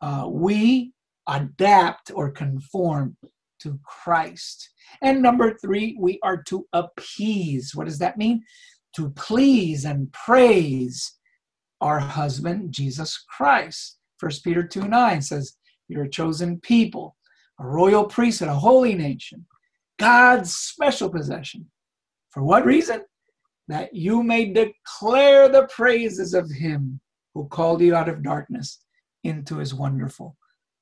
Uh, 0.00 0.26
we 0.28 0.92
adapt 1.28 2.10
or 2.14 2.30
conform 2.30 3.16
to 3.62 3.78
Christ. 3.84 4.70
And 5.02 5.22
number 5.22 5.56
three, 5.58 5.96
we 5.98 6.18
are 6.22 6.42
to 6.44 6.66
appease. 6.72 7.74
What 7.74 7.86
does 7.86 7.98
that 7.98 8.18
mean? 8.18 8.42
To 8.96 9.10
please 9.10 9.84
and 9.84 10.12
praise 10.12 11.18
our 11.80 11.98
husband, 11.98 12.72
Jesus 12.72 13.24
Christ. 13.28 13.98
First 14.18 14.44
Peter 14.44 14.62
2 14.62 14.88
9 14.88 15.22
says, 15.22 15.56
You're 15.88 16.04
a 16.04 16.10
chosen 16.10 16.60
people, 16.60 17.16
a 17.58 17.66
royal 17.66 18.04
priesthood, 18.04 18.48
a 18.48 18.54
holy 18.54 18.94
nation, 18.94 19.46
God's 19.98 20.54
special 20.54 21.08
possession, 21.08 21.70
for 22.30 22.42
what 22.42 22.66
reason? 22.66 23.02
That 23.68 23.94
you 23.94 24.22
may 24.22 24.52
declare 24.52 25.48
the 25.48 25.68
praises 25.74 26.34
of 26.34 26.50
him 26.50 27.00
who 27.34 27.46
called 27.48 27.80
you 27.80 27.94
out 27.94 28.08
of 28.08 28.22
darkness 28.22 28.80
into 29.24 29.58
his 29.58 29.72
wonderful 29.72 30.36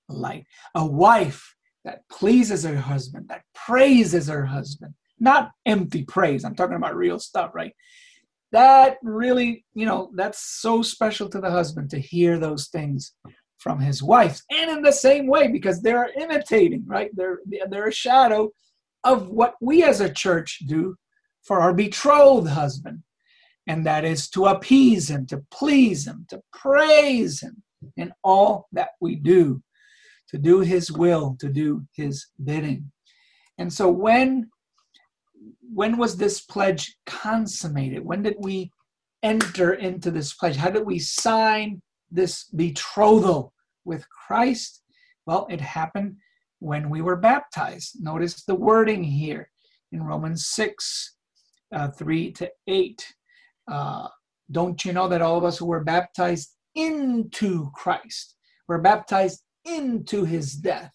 light. 0.09 0.45
A 0.75 0.87
wife 0.87 1.55
that 1.85 2.03
pleases 2.11 2.64
her 2.64 2.77
husband, 2.77 3.29
that 3.29 3.43
praises 3.55 4.29
her 4.29 4.45
husband, 4.47 4.95
not 5.19 5.53
empty 5.67 6.05
praise. 6.05 6.45
I'm 6.45 6.55
talking 6.55 6.77
about 6.77 6.97
real 6.97 7.19
stuff, 7.19 7.55
right? 7.55 7.73
That 8.53 8.99
really, 9.03 9.64
you 9.75 9.87
know, 9.87 10.11
that's 10.14 10.41
so 10.61 10.83
special 10.83 11.29
to 11.31 11.41
the 11.41 11.51
husband 11.51 11.91
to 11.91 11.99
hear 11.99 12.38
those 12.38 12.69
things 12.69 13.12
from 13.59 13.81
his 13.81 14.03
wife. 14.03 14.41
And 14.51 14.71
in 14.71 14.83
the 14.83 14.93
same 14.93 15.27
way, 15.27 15.49
because 15.49 15.83
they're 15.83 16.11
imitating, 16.19 16.85
right? 16.87 17.11
They're, 17.14 17.41
they're 17.69 17.88
a 17.88 17.93
shadow 17.93 18.51
of 19.05 19.29
what 19.29 19.55
we 19.61 19.83
as 19.83 20.01
a 20.01 20.12
church 20.12 20.61
do 20.67 20.97
for 21.43 21.61
our 21.61 21.73
betrothed 21.73 22.49
husband, 22.49 23.03
and 23.67 23.87
that 23.87 24.05
is 24.05 24.29
to 24.31 24.47
appease 24.47 25.11
him, 25.11 25.27
to 25.27 25.43
please 25.51 26.07
him, 26.07 26.27
to 26.31 26.41
praise 26.53 27.41
him 27.41 27.62
in 27.97 28.12
all 28.25 28.69
that 28.73 28.91
we 29.01 29.14
do, 29.14 29.62
to 30.31 30.38
do 30.38 30.61
his 30.61 30.91
will, 30.93 31.37
to 31.41 31.49
do 31.49 31.85
his 31.93 32.27
bidding. 32.43 32.91
And 33.59 33.73
so 33.73 33.88
when 33.91 34.51
when 35.73 35.97
was 35.97 36.17
this 36.17 36.41
pledge 36.41 36.97
consummated? 37.07 38.05
When 38.05 38.23
did 38.23 38.37
we 38.38 38.73
enter 39.23 39.75
into 39.75 40.11
this 40.11 40.33
pledge? 40.35 40.57
How 40.57 40.71
did 40.71 40.87
we 40.87 40.99
sign 40.99 41.83
this 42.11 42.45
betrothal 42.45 43.53
with 43.85 44.09
Christ? 44.09 44.83
Well, 45.27 45.46
it 45.50 45.61
happened 45.61 46.17
when 46.61 46.90
we 46.90 47.02
were 47.02 47.17
baptized. 47.17 47.96
Notice 48.00 48.44
the 48.44 48.55
wording 48.55 49.05
here 49.05 49.50
in 49.92 50.02
Romans 50.02 50.46
6 50.46 51.17
uh, 51.73 51.88
3 51.88 52.33
to 52.33 52.50
8. 52.67 53.15
Uh, 53.71 54.09
don't 54.50 54.85
you 54.85 54.92
know 54.92 55.09
that 55.09 55.23
all 55.23 55.37
of 55.37 55.44
us 55.44 55.59
who 55.59 55.67
were 55.67 55.85
baptized 55.85 56.55
into 56.75 57.71
Christ, 57.73 58.37
were 58.67 58.81
baptized 58.81 59.42
into 59.69 60.25
his 60.25 60.54
death? 60.54 60.92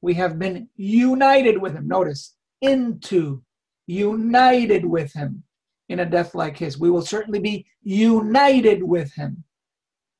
We 0.00 0.14
have 0.14 0.38
been 0.38 0.68
united 0.76 1.60
with 1.60 1.74
him. 1.74 1.88
Notice, 1.88 2.34
into, 2.60 3.42
united 3.86 4.84
with 4.84 5.12
him 5.12 5.44
in 5.88 6.00
a 6.00 6.06
death 6.06 6.34
like 6.34 6.58
his. 6.58 6.78
We 6.78 6.90
will 6.90 7.02
certainly 7.02 7.40
be 7.40 7.66
united 7.82 8.82
with 8.82 9.12
him 9.14 9.44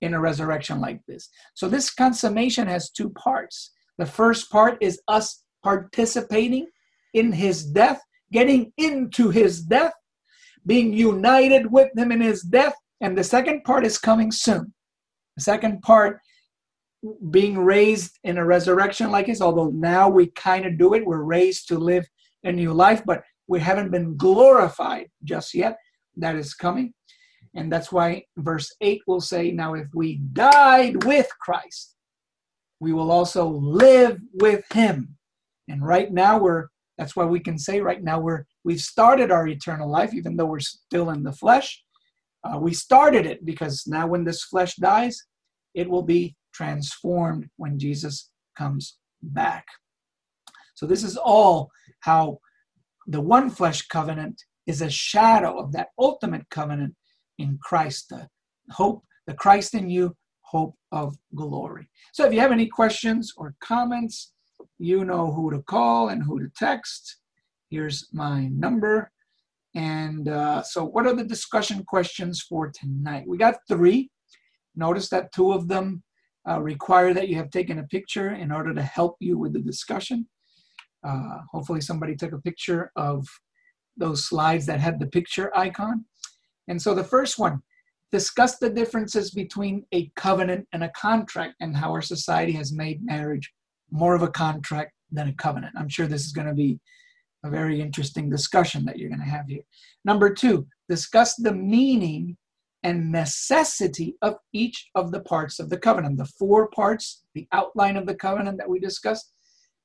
in 0.00 0.14
a 0.14 0.20
resurrection 0.20 0.80
like 0.80 1.00
this. 1.06 1.28
So, 1.54 1.68
this 1.68 1.90
consummation 1.90 2.66
has 2.66 2.90
two 2.90 3.10
parts. 3.10 3.72
The 3.98 4.06
first 4.06 4.50
part 4.50 4.78
is 4.80 5.00
us 5.08 5.42
participating 5.62 6.66
in 7.12 7.32
his 7.32 7.64
death 7.64 8.00
getting 8.34 8.72
into 8.76 9.30
his 9.30 9.62
death, 9.62 9.92
being 10.66 10.92
united 10.92 11.70
with 11.70 11.90
him 11.96 12.10
in 12.10 12.20
his 12.20 12.42
death. 12.42 12.74
And 13.00 13.16
the 13.16 13.24
second 13.24 13.62
part 13.62 13.86
is 13.86 13.96
coming 13.96 14.32
soon. 14.32 14.74
The 15.36 15.42
second 15.42 15.82
part, 15.82 16.20
being 17.30 17.58
raised 17.58 18.18
in 18.24 18.38
a 18.38 18.44
resurrection 18.44 19.10
like 19.10 19.26
his, 19.26 19.40
although 19.40 19.70
now 19.70 20.08
we 20.08 20.26
kind 20.28 20.66
of 20.66 20.78
do 20.78 20.94
it, 20.94 21.04
we're 21.04 21.22
raised 21.22 21.68
to 21.68 21.78
live 21.78 22.06
a 22.44 22.52
new 22.52 22.72
life, 22.72 23.02
but 23.04 23.22
we 23.46 23.60
haven't 23.60 23.90
been 23.90 24.16
glorified 24.16 25.08
just 25.24 25.54
yet. 25.54 25.76
That 26.16 26.36
is 26.36 26.54
coming. 26.54 26.94
And 27.54 27.70
that's 27.72 27.92
why 27.92 28.24
verse 28.36 28.74
8 28.80 29.02
will 29.06 29.20
say, 29.20 29.50
Now 29.50 29.74
if 29.74 29.88
we 29.94 30.16
died 30.32 31.04
with 31.04 31.28
Christ, 31.40 31.94
we 32.80 32.92
will 32.92 33.12
also 33.12 33.48
live 33.48 34.20
with 34.34 34.64
him. 34.72 35.16
And 35.68 35.84
right 35.84 36.12
now 36.12 36.38
we're 36.38 36.66
that's 36.98 37.16
why 37.16 37.24
we 37.24 37.40
can 37.40 37.58
say 37.58 37.80
right 37.80 38.02
now 38.02 38.20
we're 38.20 38.44
we've 38.62 38.80
started 38.80 39.30
our 39.30 39.48
eternal 39.48 39.90
life, 39.90 40.14
even 40.14 40.36
though 40.36 40.46
we're 40.46 40.60
still 40.60 41.10
in 41.10 41.22
the 41.22 41.32
flesh. 41.32 41.82
Uh, 42.44 42.58
we 42.58 42.74
started 42.74 43.26
it 43.26 43.44
because 43.44 43.84
now 43.86 44.06
when 44.06 44.24
this 44.24 44.44
flesh 44.44 44.76
dies, 44.76 45.18
it 45.74 45.88
will 45.88 46.02
be 46.02 46.36
transformed 46.54 47.48
when 47.56 47.78
Jesus 47.78 48.30
comes 48.56 48.96
back. 49.22 49.66
So 50.74 50.86
this 50.86 51.02
is 51.04 51.16
all 51.16 51.70
how 52.00 52.38
the 53.06 53.20
one 53.20 53.50
flesh 53.50 53.86
covenant 53.88 54.42
is 54.66 54.80
a 54.80 54.90
shadow 54.90 55.58
of 55.58 55.72
that 55.72 55.88
ultimate 55.98 56.48
covenant 56.50 56.94
in 57.38 57.58
Christ, 57.62 58.08
the 58.10 58.28
hope, 58.70 59.04
the 59.26 59.34
Christ 59.34 59.74
in 59.74 59.90
you, 59.90 60.16
hope 60.42 60.74
of 60.92 61.16
glory. 61.34 61.88
So 62.12 62.24
if 62.24 62.32
you 62.32 62.40
have 62.40 62.52
any 62.52 62.66
questions 62.66 63.32
or 63.36 63.54
comments, 63.60 64.32
you 64.78 65.04
know 65.04 65.32
who 65.32 65.50
to 65.50 65.62
call 65.62 66.08
and 66.08 66.22
who 66.22 66.40
to 66.40 66.50
text. 66.56 67.18
Here's 67.70 68.08
my 68.12 68.48
number. 68.48 69.10
And 69.74 70.28
uh, 70.28 70.62
so, 70.62 70.84
what 70.84 71.06
are 71.06 71.14
the 71.14 71.24
discussion 71.24 71.82
questions 71.84 72.40
for 72.40 72.70
tonight? 72.72 73.24
We 73.26 73.36
got 73.36 73.56
three. 73.68 74.10
Notice 74.76 75.08
that 75.08 75.32
two 75.32 75.52
of 75.52 75.66
them 75.66 76.03
uh, 76.48 76.60
require 76.60 77.14
that 77.14 77.28
you 77.28 77.36
have 77.36 77.50
taken 77.50 77.78
a 77.78 77.84
picture 77.84 78.30
in 78.30 78.52
order 78.52 78.74
to 78.74 78.82
help 78.82 79.16
you 79.20 79.38
with 79.38 79.52
the 79.52 79.60
discussion. 79.60 80.26
Uh, 81.06 81.38
hopefully, 81.50 81.80
somebody 81.80 82.14
took 82.14 82.32
a 82.32 82.40
picture 82.40 82.90
of 82.96 83.26
those 83.96 84.28
slides 84.28 84.66
that 84.66 84.80
had 84.80 84.98
the 84.98 85.06
picture 85.06 85.56
icon. 85.56 86.04
And 86.68 86.80
so, 86.80 86.94
the 86.94 87.04
first 87.04 87.38
one 87.38 87.62
discuss 88.12 88.58
the 88.58 88.70
differences 88.70 89.32
between 89.32 89.84
a 89.92 90.10
covenant 90.16 90.66
and 90.72 90.84
a 90.84 90.90
contract 90.90 91.54
and 91.60 91.76
how 91.76 91.90
our 91.90 92.02
society 92.02 92.52
has 92.52 92.72
made 92.72 93.04
marriage 93.04 93.52
more 93.90 94.14
of 94.14 94.22
a 94.22 94.28
contract 94.28 94.92
than 95.10 95.28
a 95.28 95.34
covenant. 95.34 95.74
I'm 95.76 95.88
sure 95.88 96.06
this 96.06 96.24
is 96.24 96.32
going 96.32 96.46
to 96.46 96.54
be 96.54 96.78
a 97.44 97.50
very 97.50 97.80
interesting 97.80 98.30
discussion 98.30 98.84
that 98.84 98.98
you're 98.98 99.08
going 99.08 99.20
to 99.20 99.26
have 99.26 99.46
here. 99.48 99.62
Number 100.04 100.32
two, 100.32 100.66
discuss 100.88 101.34
the 101.36 101.52
meaning 101.52 102.36
and 102.84 103.10
necessity 103.10 104.14
of 104.20 104.36
each 104.52 104.90
of 104.94 105.10
the 105.10 105.20
parts 105.20 105.58
of 105.58 105.70
the 105.70 105.78
covenant. 105.78 106.18
The 106.18 106.26
four 106.26 106.68
parts, 106.68 107.24
the 107.34 107.48
outline 107.50 107.96
of 107.96 108.06
the 108.06 108.14
covenant 108.14 108.58
that 108.58 108.68
we 108.68 108.78
discussed. 108.78 109.32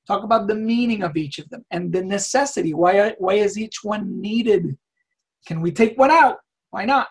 Talk 0.05 0.23
about 0.23 0.47
the 0.47 0.55
meaning 0.55 1.01
of 1.03 1.15
each 1.15 1.39
of 1.39 1.49
them 1.49 1.65
and 1.71 1.93
the 1.93 2.03
necessity. 2.03 2.73
Why, 2.73 3.15
why 3.17 3.35
is 3.35 3.57
each 3.57 3.83
one 3.83 4.19
needed? 4.19 4.77
Can 5.47 5.61
we 5.61 5.71
take 5.71 5.97
one 5.97 6.11
out? 6.11 6.37
Why 6.71 6.85
not? 6.85 7.07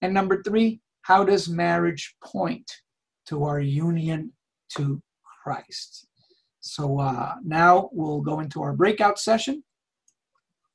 And 0.00 0.14
number 0.14 0.42
three, 0.42 0.80
how 1.02 1.22
does 1.22 1.48
marriage 1.48 2.16
point 2.24 2.70
to 3.26 3.44
our 3.44 3.60
union 3.60 4.32
to 4.76 5.02
Christ? 5.42 6.06
So 6.60 6.98
uh, 6.98 7.34
now 7.44 7.90
we'll 7.92 8.20
go 8.20 8.40
into 8.40 8.62
our 8.62 8.72
breakout 8.72 9.18
session. 9.18 9.64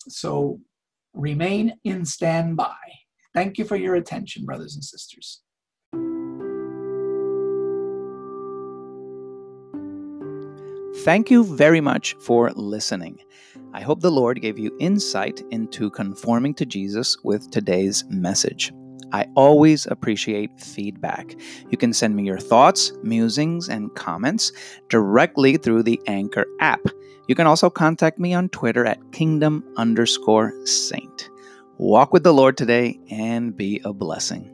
So 0.08 0.60
remain 1.14 1.76
in 1.84 2.06
standby. 2.06 2.76
Thank 3.34 3.58
you 3.58 3.66
for 3.66 3.76
your 3.76 3.96
attention, 3.96 4.46
brothers 4.46 4.76
and 4.76 4.84
sisters. 4.84 5.42
Thank 11.04 11.30
you 11.30 11.44
very 11.44 11.82
much 11.82 12.16
for 12.20 12.52
listening. 12.52 13.20
I 13.74 13.82
hope 13.82 14.00
the 14.00 14.12
Lord 14.12 14.42
gave 14.42 14.58
you 14.60 14.76
insight 14.80 15.42
into 15.50 15.90
conforming 15.90 16.54
to 16.56 16.66
Jesus 16.66 17.18
with 17.24 17.50
today's 17.52 18.06
message. 18.10 18.72
I 19.12 19.26
always 19.36 19.86
appreciate 19.88 20.62
feedback. 20.62 21.36
You 21.70 21.78
can 21.78 21.92
send 21.92 22.16
me 22.16 22.24
your 22.24 22.40
thoughts, 22.40 22.94
musings, 23.04 23.68
and 23.68 23.94
comments 23.96 24.52
directly 24.90 25.58
through 25.58 25.84
the 25.84 26.00
Anchor 26.08 26.46
app. 26.62 26.82
You 27.28 27.36
can 27.36 27.48
also 27.48 27.70
contact 27.70 28.18
me 28.18 28.34
on 28.34 28.50
Twitter 28.50 28.86
at 28.86 29.12
kingdom 29.12 29.64
underscore 29.78 30.54
saint. 30.66 31.30
Walk 31.80 32.14
with 32.14 32.24
the 32.24 32.34
Lord 32.34 32.56
today 32.56 33.00
and 33.10 33.58
be 33.58 33.82
a 33.84 33.94
blessing. 33.94 34.53